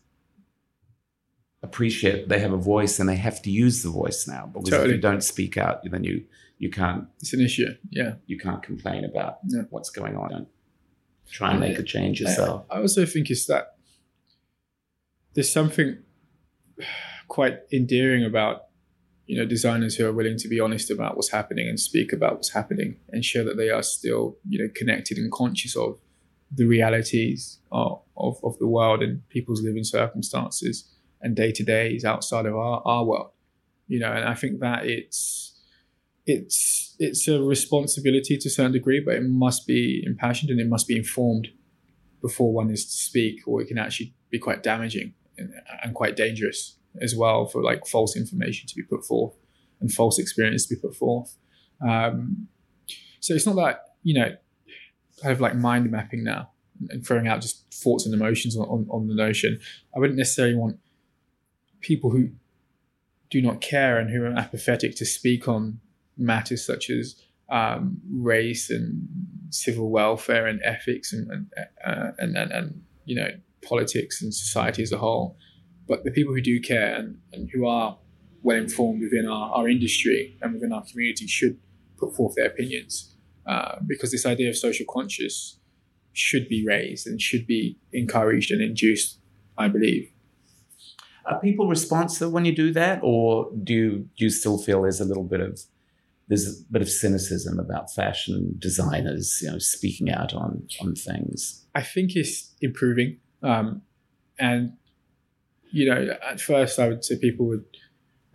[1.63, 4.91] appreciate they have a voice and they have to use the voice now because totally.
[4.91, 6.25] if you don't speak out then you
[6.59, 9.63] you can't it's an issue yeah you can't complain about yeah.
[9.71, 10.49] what's going on don't
[11.31, 13.77] try and make a change yourself I, I also think it's that
[15.35, 15.99] there's something
[17.29, 18.65] quite endearing about
[19.27, 22.35] you know designers who are willing to be honest about what's happening and speak about
[22.35, 25.99] what's happening and show that they are still you know connected and conscious of
[26.55, 30.92] the realities of, of, of the world and people's living circumstances
[31.23, 33.31] and day to days outside of our, our world.
[33.89, 35.61] you know, and I think that it's
[36.27, 40.69] it's it's a responsibility to a certain degree, but it must be impassioned and it
[40.69, 41.49] must be informed
[42.21, 45.53] before one is to speak, or it can actually be quite damaging and,
[45.83, 49.35] and quite dangerous as well for like false information to be put forth
[49.81, 51.37] and false experience to be put forth.
[51.87, 52.49] Um,
[53.21, 54.35] so it's not that you know,
[55.21, 56.51] kind of like mind mapping now
[56.91, 59.59] and throwing out just thoughts and emotions on, on, on the notion.
[59.95, 60.79] I wouldn't necessarily want
[61.83, 62.31] people who
[63.31, 65.81] do not care and who are apathetic to speak on
[66.17, 67.17] matters such as
[67.51, 69.07] um, race and
[69.51, 71.47] civil welfare and ethics and and,
[71.85, 73.29] uh, and, and and you know
[73.63, 75.37] politics and society as a whole.
[75.89, 77.99] But the people who do care and, and who are
[78.43, 81.59] well informed within our, our industry and within our community should
[81.99, 83.15] put forth their opinions
[83.47, 85.59] uh, because this idea of social conscious
[86.13, 89.19] should be raised and should be encouraged and induced,
[89.57, 90.12] I believe.
[91.27, 95.01] Are people responsive when you do that, or do you, do you still feel there's
[95.01, 95.61] a little bit of
[96.29, 101.67] there's a bit of cynicism about fashion designers, you know, speaking out on on things?
[101.75, 103.83] I think it's improving, um,
[104.39, 104.73] and
[105.71, 107.65] you know, at first I would say people would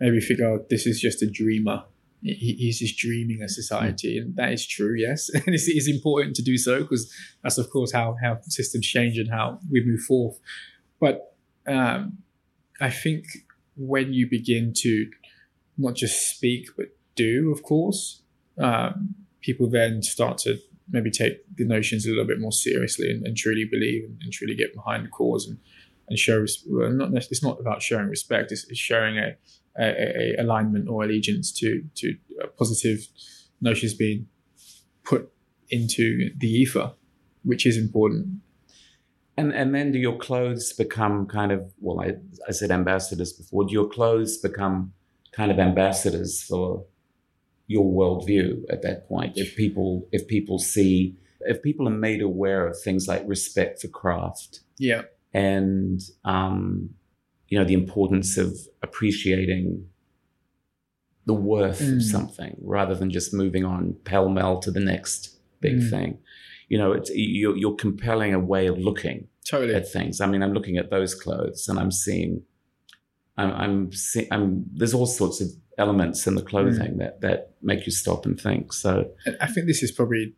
[0.00, 1.84] maybe figure, oh, this is just a dreamer.
[2.22, 6.36] He, he's just dreaming a society, and that is true, yes, and it's, it's important
[6.36, 7.12] to do so because
[7.42, 10.38] that's of course how how systems change and how we move forth.
[11.00, 11.36] But
[11.66, 12.18] um,
[12.80, 13.24] I think
[13.76, 15.10] when you begin to
[15.76, 18.22] not just speak but do, of course,
[18.58, 20.58] um, people then start to
[20.90, 24.32] maybe take the notions a little bit more seriously and, and truly believe and, and,
[24.32, 25.58] truly get behind the cause and
[26.08, 26.44] and show.
[26.68, 29.36] Well, not it's not about showing respect; it's, it's showing a,
[29.78, 32.16] a, a, alignment or allegiance to to
[32.58, 33.06] positive
[33.60, 34.26] notions being
[35.04, 35.30] put
[35.70, 36.92] into the ether,
[37.42, 38.40] which is important.
[39.38, 42.00] And and then do your clothes become kind of well?
[42.00, 42.14] I,
[42.48, 43.64] I said ambassadors before.
[43.64, 44.92] Do your clothes become
[45.32, 46.84] kind of ambassadors for
[47.68, 49.34] your worldview at that point?
[49.36, 53.86] If people if people see if people are made aware of things like respect for
[53.86, 56.90] craft, yeah, and um,
[57.46, 59.86] you know the importance of appreciating
[61.26, 61.96] the worth mm.
[61.96, 65.90] of something rather than just moving on pell mell to the next big mm.
[65.90, 66.18] thing.
[66.68, 69.74] You know, it's you're, you're compelling a way of looking totally.
[69.74, 70.20] at things.
[70.20, 72.42] I mean, I'm looking at those clothes and I'm seeing,
[73.38, 75.48] I'm, I'm, see, I'm there's all sorts of
[75.78, 76.98] elements in the clothing mm.
[76.98, 78.72] that that make you stop and think.
[78.72, 79.10] So
[79.40, 80.34] I think this is probably,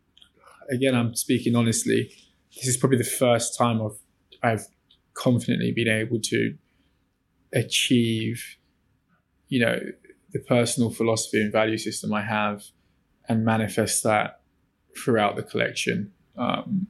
[0.70, 2.12] again, I'm speaking honestly.
[2.57, 3.99] This is probably the first time I've
[4.43, 4.66] I've
[5.14, 6.57] confidently been able to
[7.53, 8.57] achieve,
[9.49, 9.81] you know,
[10.33, 12.64] the personal philosophy and value system I have,
[13.28, 14.41] and manifest that
[14.97, 16.86] throughout the collection um,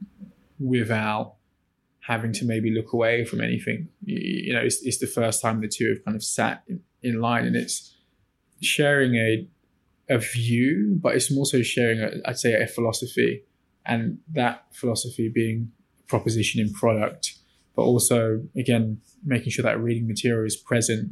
[0.59, 1.35] without
[1.99, 3.89] having to maybe look away from anything.
[4.03, 7.21] You, know, it's, it's, the first time the two have kind of sat in, in
[7.21, 7.95] line, and it's
[8.61, 9.47] sharing a
[10.09, 13.43] a view, but it's also sharing, a, I'd say, a philosophy,
[13.85, 15.71] and that philosophy being
[16.07, 17.35] proposition in product,
[17.75, 21.11] but also again making sure that reading material is present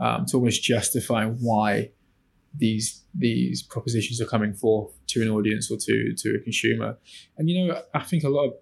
[0.00, 1.90] um, to almost justify why
[2.56, 6.96] these these propositions are coming forth to an audience or to to a consumer.
[7.36, 8.54] And you know, I think a lot of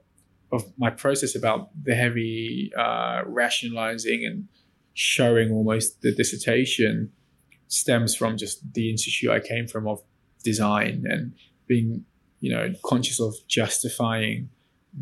[0.52, 4.48] of my process about the heavy uh, rationalizing and
[4.94, 7.10] showing almost the dissertation
[7.68, 10.02] stems from just the institute I came from of
[10.44, 11.32] design and
[11.66, 12.04] being,
[12.40, 14.50] you know, conscious of justifying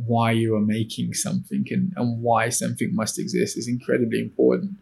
[0.07, 4.73] why you are making something and, and why something must exist is incredibly important.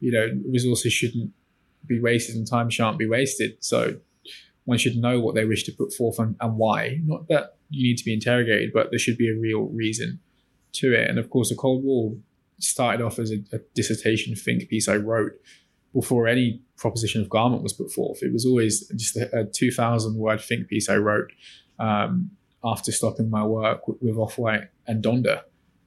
[0.00, 1.32] You know, resources shouldn't
[1.86, 3.56] be wasted and time shan't be wasted.
[3.60, 3.96] So
[4.68, 7.00] one should know what they wish to put forth and, and why.
[7.06, 10.20] Not that you need to be interrogated, but there should be a real reason
[10.74, 11.08] to it.
[11.08, 12.20] And of course, the Cold Wall
[12.58, 15.32] started off as a, a dissertation think piece I wrote
[15.94, 18.22] before any proposition of garment was put forth.
[18.22, 21.32] It was always just a, a 2,000 word think piece I wrote
[21.78, 22.30] um,
[22.62, 25.44] after stopping my work with, with Off White and Donda.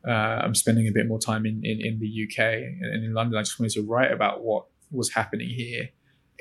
[0.08, 3.38] Uh, I'm spending a bit more time in, in, in, the UK and in London.
[3.38, 5.90] I just wanted to write about what was happening here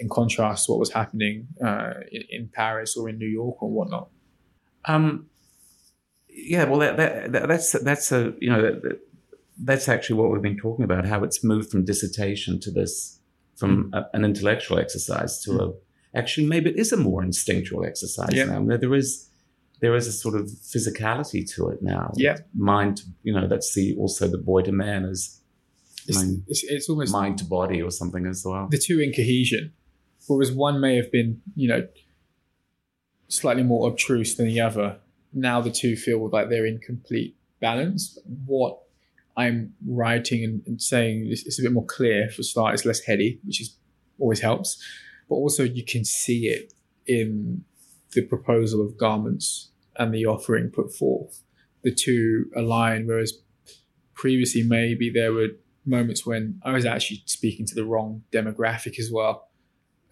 [0.01, 3.71] in contrast to what was happening uh, in, in, Paris or in New York or
[3.71, 4.09] whatnot.
[4.87, 5.27] Um,
[6.29, 6.97] yeah, well, that,
[7.33, 9.01] that, that's that's a you know that,
[9.63, 11.07] that's actually what we've been talking about.
[11.07, 13.21] How it's moved from dissertation to this,
[13.57, 18.33] from a, an intellectual exercise to a actually maybe it is a more instinctual exercise
[18.33, 18.45] yeah.
[18.45, 18.65] now.
[18.77, 19.29] There is
[19.81, 22.13] there is a sort of physicality to it now.
[22.17, 23.03] Yeah, mind.
[23.23, 25.37] You know, that's the also the boy to man is.
[26.07, 28.69] It's, mind, it's, it's almost mind to body or something as well.
[28.71, 29.73] The two in cohesion,
[30.37, 31.87] whereas one may have been, you know,
[33.29, 34.99] slightly more obtruse than the other
[35.33, 38.19] now the two feel like they're in complete balance.
[38.47, 38.79] What
[39.37, 42.75] I'm writing and, and saying is, is, a bit more clear for start.
[42.75, 43.77] It's less heady, which is
[44.19, 44.83] always helps.
[45.29, 46.73] but also you can see it
[47.07, 47.65] in
[48.13, 51.43] the proposal of garments and the offering put forth.
[51.83, 53.41] The two align, whereas
[54.15, 55.49] previously maybe there were
[55.87, 59.49] moments when I was actually speaking to the wrong demographic as well,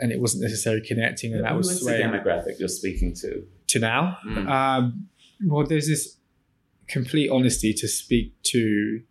[0.00, 3.44] and it wasn't necessarily connecting, and that Who was the demographic you're speaking to?
[3.68, 4.18] to now.
[4.26, 4.48] Mm.
[4.48, 5.08] Um,
[5.44, 6.16] well, there's this
[6.88, 9.02] complete honesty to speak to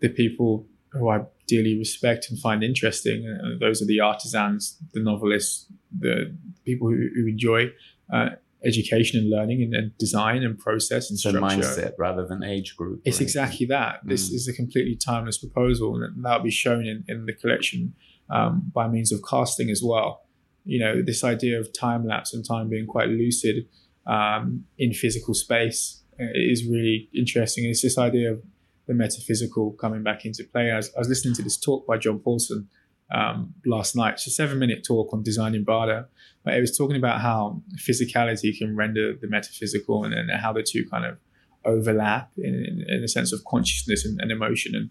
[0.00, 3.26] the people who I dearly respect and find interesting.
[3.26, 5.66] And those are the artisans, the novelists,
[5.98, 7.72] the people who, who enjoy
[8.12, 8.30] uh,
[8.64, 11.56] education and learning and, and design and process and So structure.
[11.60, 13.00] mindset rather than age group.
[13.04, 14.00] It's exactly that.
[14.04, 14.34] This Mm.
[14.34, 17.94] is a completely timeless proposal, and that'll be shown in, in the collection
[18.30, 20.22] um, by means of casting as well.
[20.64, 23.66] You know, this idea of time lapse and time being quite lucid
[24.06, 27.64] um, in physical space uh, is really interesting.
[27.64, 28.42] It's this idea of
[28.86, 30.70] the metaphysical coming back into play.
[30.70, 32.68] I was, I was listening to this talk by John Pawson
[33.12, 34.14] um, last night.
[34.14, 36.06] It's a seven minute talk on designing Bada.
[36.44, 40.62] But it was talking about how physicality can render the metaphysical and, and how the
[40.62, 41.18] two kind of
[41.64, 44.74] overlap in, in, in a sense of consciousness and, and emotion.
[44.74, 44.90] And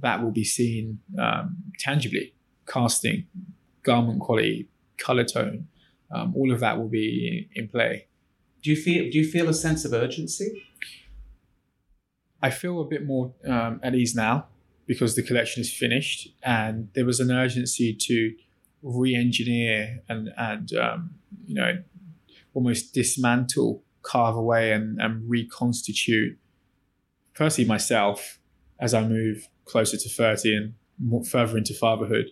[0.00, 2.34] that will be seen um, tangibly.
[2.66, 3.26] Casting,
[3.82, 5.68] garment quality, color tone,
[6.10, 8.06] um, all of that will be in play.
[8.62, 10.62] Do you feel do you feel a sense of urgency?
[12.42, 14.46] I feel a bit more um, at ease now
[14.86, 18.34] because the collection is finished, and there was an urgency to
[18.82, 21.14] re-engineer and and um,
[21.46, 21.82] you know
[22.54, 26.38] almost dismantle, carve away, and, and reconstitute.
[27.32, 28.38] Firstly, myself
[28.78, 32.30] as I move closer to thirty and more, further into fatherhood,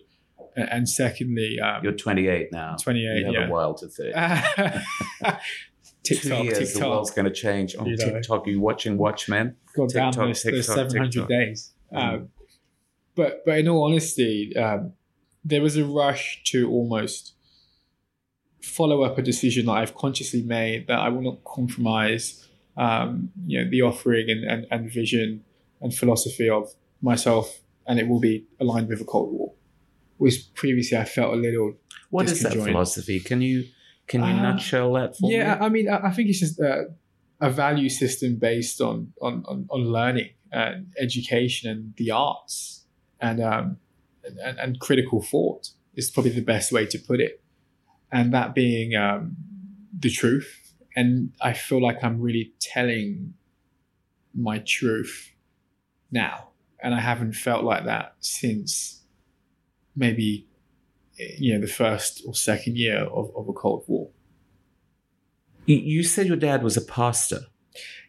[0.55, 2.75] and, secondly, um, You're 28 now.
[2.81, 3.47] 28, You have yeah.
[3.47, 4.13] a while to think.
[6.03, 7.75] TikTok, Two years, the world's going to change.
[7.75, 8.05] On You know.
[8.05, 9.55] TikTok, you watching Watchmen?
[9.75, 11.29] God TikTok, those, those TikTok, 700 TikTok.
[11.29, 11.73] days.
[11.93, 11.97] Mm.
[12.13, 12.29] Um,
[13.15, 14.93] but but in all honesty, um,
[15.45, 17.33] there was a rush to almost
[18.61, 22.47] follow up a decision that I've consciously made that I will not compromise,
[22.77, 25.43] um, you know, the offering and, and, and vision
[25.81, 29.42] and philosophy of myself, and it will be aligned with a Cold Wall.
[30.23, 31.69] Which previously I felt a little.
[32.09, 33.19] What is that philosophy?
[33.19, 33.65] Can you
[34.07, 35.43] can you Um, nutshell that for yeah, me?
[35.43, 36.85] Yeah, I mean, I I think it's just a,
[37.41, 42.85] a value system based on on, on, on learning and education and the arts
[43.19, 43.77] and, um,
[44.45, 47.43] and and critical thought is probably the best way to put it,
[48.11, 49.35] and that being um,
[49.99, 50.73] the truth.
[50.95, 53.33] And I feel like I'm really telling
[54.33, 55.33] my truth
[56.11, 56.49] now,
[56.81, 59.02] and I haven't felt like that since
[59.95, 60.47] maybe
[61.17, 64.11] you know the first or second year of, of a Cold Wall.
[65.65, 67.41] You, said your dad was a pastor.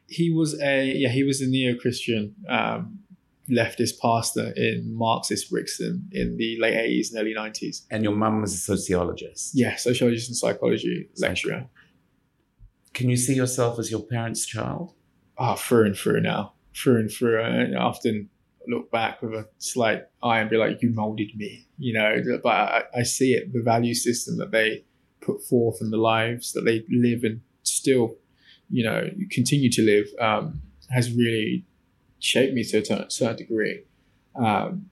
[0.09, 2.99] he was a yeah he was a neo-christian um,
[3.49, 8.41] leftist pastor in marxist brixton in the late 80s and early 90s And your mum
[8.41, 9.53] was a sociologist.
[9.55, 11.67] yeah sociologist and psychology lecturer
[12.93, 14.95] Can you see yourself as your parents' child?
[15.39, 18.31] ah through and through now through and through and I often
[18.67, 22.49] look back with a slight eye and be like you molded me you know but
[22.51, 24.85] I, I see it the value system that they
[25.21, 28.17] put forth and the lives that they live and still
[28.71, 30.61] you know continue to live um,
[30.91, 31.65] has really
[32.19, 33.83] shaped me to a cer- certain degree
[34.37, 34.87] um,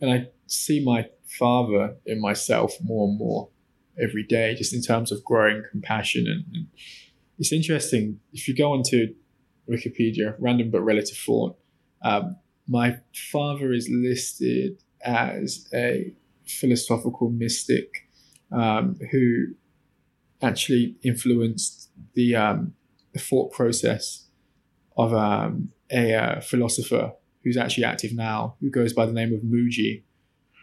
[0.00, 3.48] and I see my father in myself more and more
[4.02, 6.66] every day just in terms of growing compassion and, and
[7.38, 9.14] it's interesting if you go onto
[9.70, 11.56] Wikipedia, random but relative thought.
[12.02, 12.36] Um,
[12.68, 12.98] my
[13.32, 16.14] father is listed as a
[16.46, 18.08] philosophical mystic
[18.52, 19.46] um, who
[20.42, 22.74] actually influenced the, um,
[23.12, 24.26] the thought process
[24.96, 27.12] of um, a uh, philosopher
[27.44, 30.02] who's actually active now, who goes by the name of Mooji,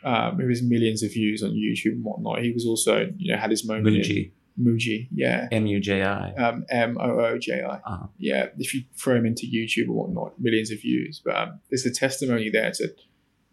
[0.04, 2.42] um, who has millions of views on YouTube and whatnot.
[2.42, 3.96] He was also, you know, had his moment.
[3.96, 4.32] in- Mooji.
[4.60, 5.48] Mooji, yeah.
[5.52, 6.34] M U J I.
[6.34, 7.80] Um, M O O J I.
[7.86, 8.10] Ah.
[8.18, 11.22] Yeah, if you throw him into YouTube or whatnot, millions of views.
[11.24, 12.88] But um, there's a testimony there to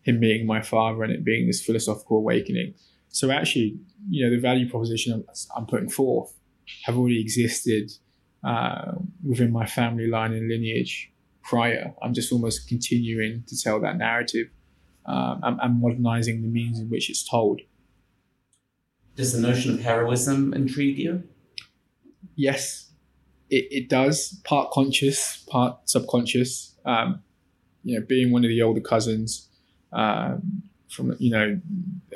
[0.04, 2.74] him being my father and it being this philosophical awakening.
[3.08, 3.78] So actually,
[4.08, 5.24] you know, the value proposition I'm,
[5.56, 6.32] I'm putting forth
[6.84, 7.92] have already existed
[8.42, 8.92] uh,
[9.26, 11.10] within my family line and lineage
[11.42, 11.94] prior.
[12.02, 14.48] I'm just almost continuing to tell that narrative
[15.06, 17.60] um, and, and modernizing the means in which it's told.
[19.16, 21.22] Does the notion of heroism intrigue you?
[22.36, 22.90] yes,
[23.50, 24.40] it, it does.
[24.44, 26.74] Part conscious, part subconscious.
[26.84, 27.22] Um,
[27.82, 29.48] you know, being one of the older cousins
[29.94, 31.60] um, from you know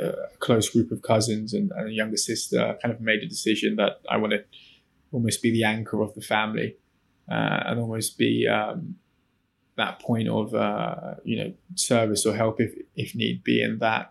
[0.00, 3.76] a close group of cousins and, and a younger sister, kind of made a decision
[3.76, 4.44] that I want to
[5.12, 6.76] almost be the anchor of the family
[7.30, 8.96] uh, and almost be um,
[9.76, 14.10] that point of uh, you know service or help if if need be, and that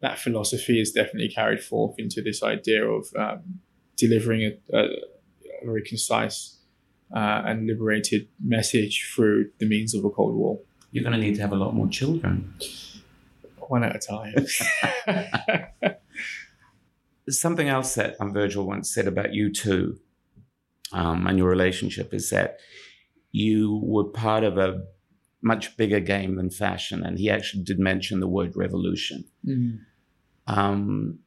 [0.00, 3.60] that philosophy is definitely carried forth into this idea of um,
[3.96, 6.58] delivering a, a, a, very concise
[7.14, 10.64] uh, and liberated message through the means of a Cold Wall.
[10.90, 12.52] You're going to need to have a lot more children.
[13.68, 14.46] One at a time.
[17.28, 19.98] Something else that um, Virgil once said about you too
[20.92, 22.58] um, and your relationship is that
[23.30, 24.82] you were part of a
[25.42, 27.04] much bigger game than fashion.
[27.04, 29.24] And he actually did mention the word revolution.
[29.46, 29.80] Mm.
[30.46, 31.18] Um,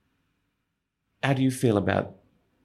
[1.23, 2.15] how do you feel about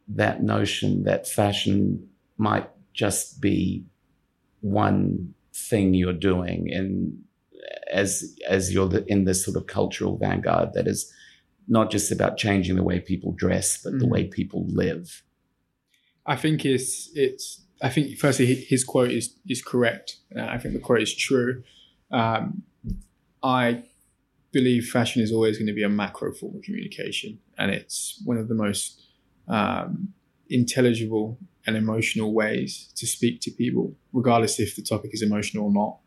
[0.09, 3.85] that notion that fashion might just be
[4.61, 7.19] one thing you're doing and
[7.93, 11.13] as as you're the, in this sort of cultural vanguard that is
[11.69, 14.01] not just about changing the way people dress but mm.
[14.01, 15.23] the way people live
[16.27, 20.75] i think it's it's i think firstly his quote is is correct uh, i think
[20.75, 21.63] the quote is true
[22.13, 22.63] um,
[23.43, 23.83] i
[24.53, 28.37] believe fashion is always going to be a macro form of communication, and it's one
[28.37, 29.03] of the most
[29.49, 30.13] um,
[30.49, 35.73] intelligible and emotional ways to speak to people, regardless if the topic is emotional or
[35.73, 35.99] not.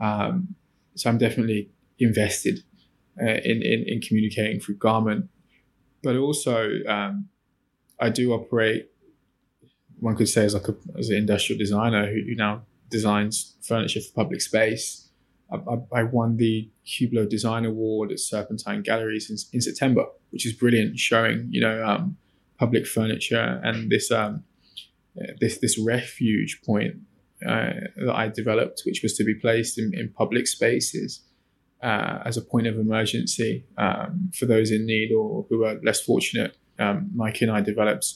[0.00, 0.54] Um,
[0.98, 2.62] so I'm definitely invested
[3.20, 5.28] uh, in, in, in communicating through garment,
[6.02, 7.28] but also um,
[8.00, 8.90] I do operate.
[10.00, 14.00] One could say as like a, as an industrial designer who, who now designs furniture
[14.00, 15.08] for public space.
[15.50, 20.52] I, I, won the Hublot Design Award at Serpentine Galleries in, in September, which is
[20.52, 22.18] brilliant, showing you know um,
[22.58, 24.44] public furniture and this um,
[25.40, 26.96] this this refuge point
[27.46, 31.22] uh, that I developed, which was to be placed in, in public spaces
[31.82, 36.00] uh, as a point of emergency um, for those in need or who are less
[36.00, 36.56] fortunate.
[36.78, 37.10] Um,
[37.40, 38.14] and I developed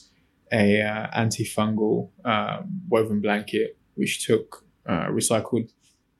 [0.52, 5.70] a uh, antifungal um, woven blanket, which took uh, recycled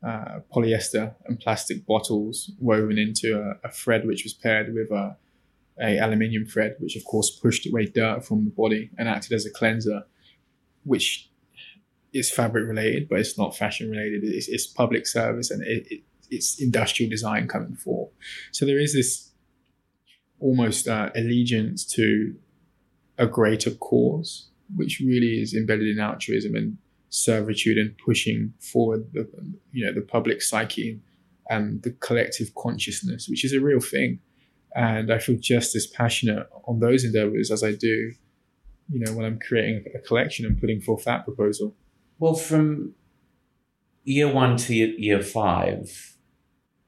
[0.07, 5.17] uh, polyester and plastic bottles woven into a, a, thread which was paired with a,
[5.81, 9.47] a aluminium thread, which of course pushed away dirt from the body and acted as
[9.47, 10.03] a cleanser,
[10.85, 11.31] which
[12.13, 14.23] is fabric related, but it's not fashion related.
[14.25, 18.11] It's, it's public service and it, it, it's industrial design coming forth.
[18.53, 19.31] So there is this
[20.41, 22.35] almost uh, allegiance to
[23.19, 26.77] a greater cause, which really is embedded in altruism and
[27.11, 29.29] servitude and pushing forward the
[29.71, 30.99] you know the public psyche
[31.51, 34.19] and the collective consciousness, which is a real thing.
[34.75, 38.13] And I feel just as passionate on those endeavors as I do,
[38.89, 41.77] you know, when I'm creating a collection and putting forth that proposal.
[42.23, 42.95] Well, from
[44.05, 46.17] year one to year five,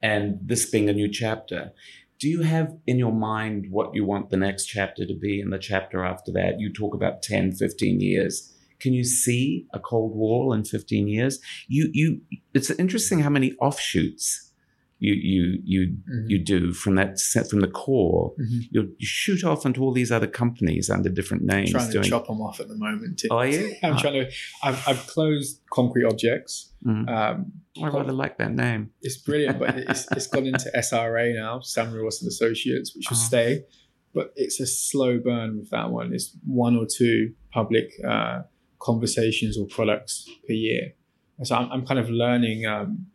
[0.01, 1.73] and this being a new chapter,
[2.19, 5.51] do you have in your mind what you want the next chapter to be and
[5.51, 6.61] the chapter after that?
[6.61, 8.55] You talk about 10, 15 years.
[8.79, 11.41] Can you see a Cold Wall in 15 years?
[11.67, 12.21] You, you,
[12.53, 14.53] it's interesting how many offshoots
[14.99, 16.29] you you you mm-hmm.
[16.29, 18.33] you do from that set from the core.
[18.39, 18.59] Mm-hmm.
[18.71, 21.75] You, shoot off into all these other companies under different names.
[21.75, 23.21] I'm trying to chop them off at the moment.
[23.29, 23.75] Are oh, you?
[23.83, 24.31] I'm trying to.
[24.63, 26.73] I've, I've closed concrete objects.
[26.85, 27.09] Mm-hmm.
[27.09, 27.51] Um,
[27.83, 28.91] I rather like that name.
[29.01, 33.27] It's brilliant, but it's, it's gone into SRA now, Samuel and Associates, which will oh.
[33.27, 33.65] stay.
[34.13, 36.13] But it's a slow burn with that one.
[36.13, 38.43] It's one or two public uh,
[38.79, 40.93] conversations or products per year.
[41.37, 43.07] And so I'm, I'm kind of learning um,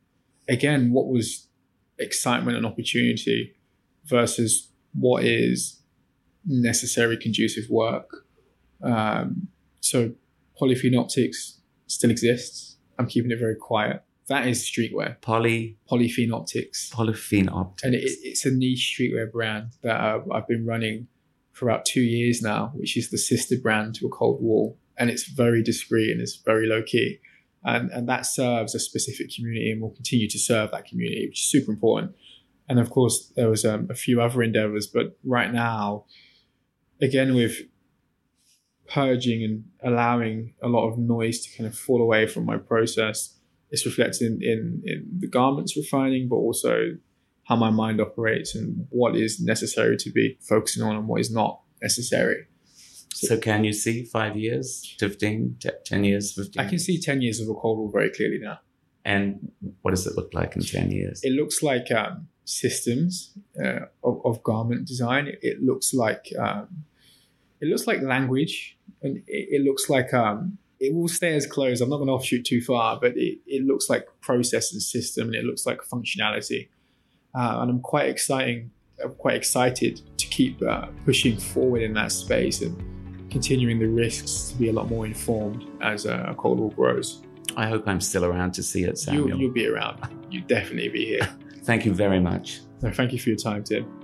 [0.48, 1.48] again what was
[2.00, 3.54] excitement and opportunity
[4.04, 5.80] versus what is
[6.46, 8.24] necessary conducive work.
[8.82, 9.48] Um,
[9.80, 10.12] so
[10.60, 12.76] Polyphene Optics still exists.
[12.98, 14.02] I'm keeping it very quiet.
[14.28, 15.20] That is streetwear.
[15.20, 16.90] Poly Polyphene Optics.
[16.94, 17.82] Polyphene Optics.
[17.82, 21.08] And it, it's a niche streetwear brand that uh, I've been running
[21.52, 25.10] for about two years now, which is the sister brand to a Cold Wall, and
[25.10, 27.18] it's very discreet and it's very low key.
[27.64, 31.40] And, and that serves a specific community and will continue to serve that community, which
[31.40, 32.14] is super important.
[32.68, 36.04] And of course, there was um, a few other endeavors, but right now,
[37.02, 37.58] again, with
[38.88, 43.36] purging and allowing a lot of noise to kind of fall away from my process,
[43.70, 46.96] it's reflected in, in, in the garments refining, but also
[47.44, 51.32] how my mind operates and what is necessary to be focusing on and what is
[51.32, 52.46] not necessary.
[53.14, 56.64] So can you see five years, 15, 10 years, 15?
[56.64, 58.60] I can see 10 years of War very clearly now.
[59.04, 59.50] And
[59.82, 61.20] what does it look like in 10 years?
[61.24, 63.32] It looks like um, systems
[63.62, 65.26] uh, of, of, garment design.
[65.26, 66.84] It, it looks like um,
[67.60, 71.80] it looks like language, and it, it looks like um, it will stay as close.
[71.80, 75.28] I'm not going to offshoot too far, but it, it looks like process and system,
[75.28, 76.68] and it looks like functionality.
[77.34, 78.70] Uh, and I'm quite exciting.
[79.02, 82.99] I'm quite excited to keep uh, pushing forward in that space and
[83.30, 87.22] continuing the risks to be a lot more informed as uh, a Cold Wall grows.
[87.56, 89.28] I hope I'm still around to see it, Samuel.
[89.28, 90.00] You'll, you'll be around.
[90.30, 91.28] You'll definitely be here.
[91.64, 92.60] thank you very much.
[92.82, 93.99] No, thank you for your time, Tim.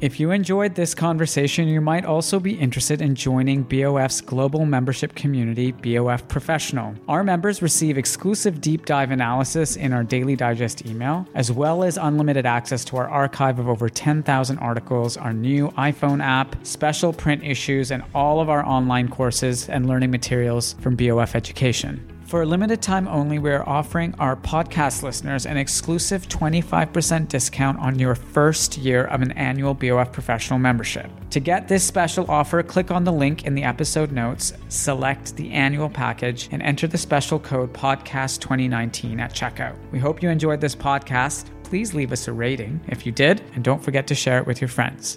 [0.00, 5.16] If you enjoyed this conversation, you might also be interested in joining BOF's global membership
[5.16, 6.94] community, BOF Professional.
[7.08, 11.96] Our members receive exclusive deep dive analysis in our daily digest email, as well as
[11.96, 17.42] unlimited access to our archive of over 10,000 articles, our new iPhone app, special print
[17.42, 22.17] issues, and all of our online courses and learning materials from BOF Education.
[22.28, 27.78] For a limited time only, we are offering our podcast listeners an exclusive 25% discount
[27.78, 31.10] on your first year of an annual BOF professional membership.
[31.30, 35.50] To get this special offer, click on the link in the episode notes, select the
[35.52, 39.78] annual package, and enter the special code PODCAST2019 at checkout.
[39.90, 41.46] We hope you enjoyed this podcast.
[41.64, 44.60] Please leave us a rating if you did, and don't forget to share it with
[44.60, 45.16] your friends.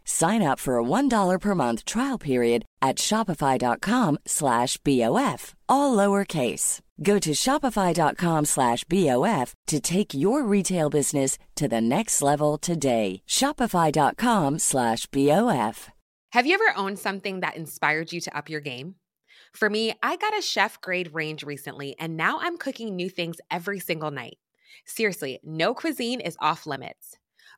[0.05, 6.81] Sign up for a $1 per month trial period at shopify.com slash BOF, all lowercase.
[7.01, 13.21] Go to shopify.com slash BOF to take your retail business to the next level today.
[13.27, 15.89] Shopify.com slash BOF.
[16.33, 18.95] Have you ever owned something that inspired you to up your game?
[19.53, 23.37] For me, I got a chef grade range recently, and now I'm cooking new things
[23.49, 24.37] every single night.
[24.85, 27.17] Seriously, no cuisine is off limits.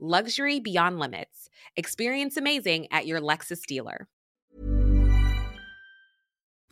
[0.00, 1.48] Luxury beyond limits.
[1.76, 4.08] Experience amazing at your Lexus dealer.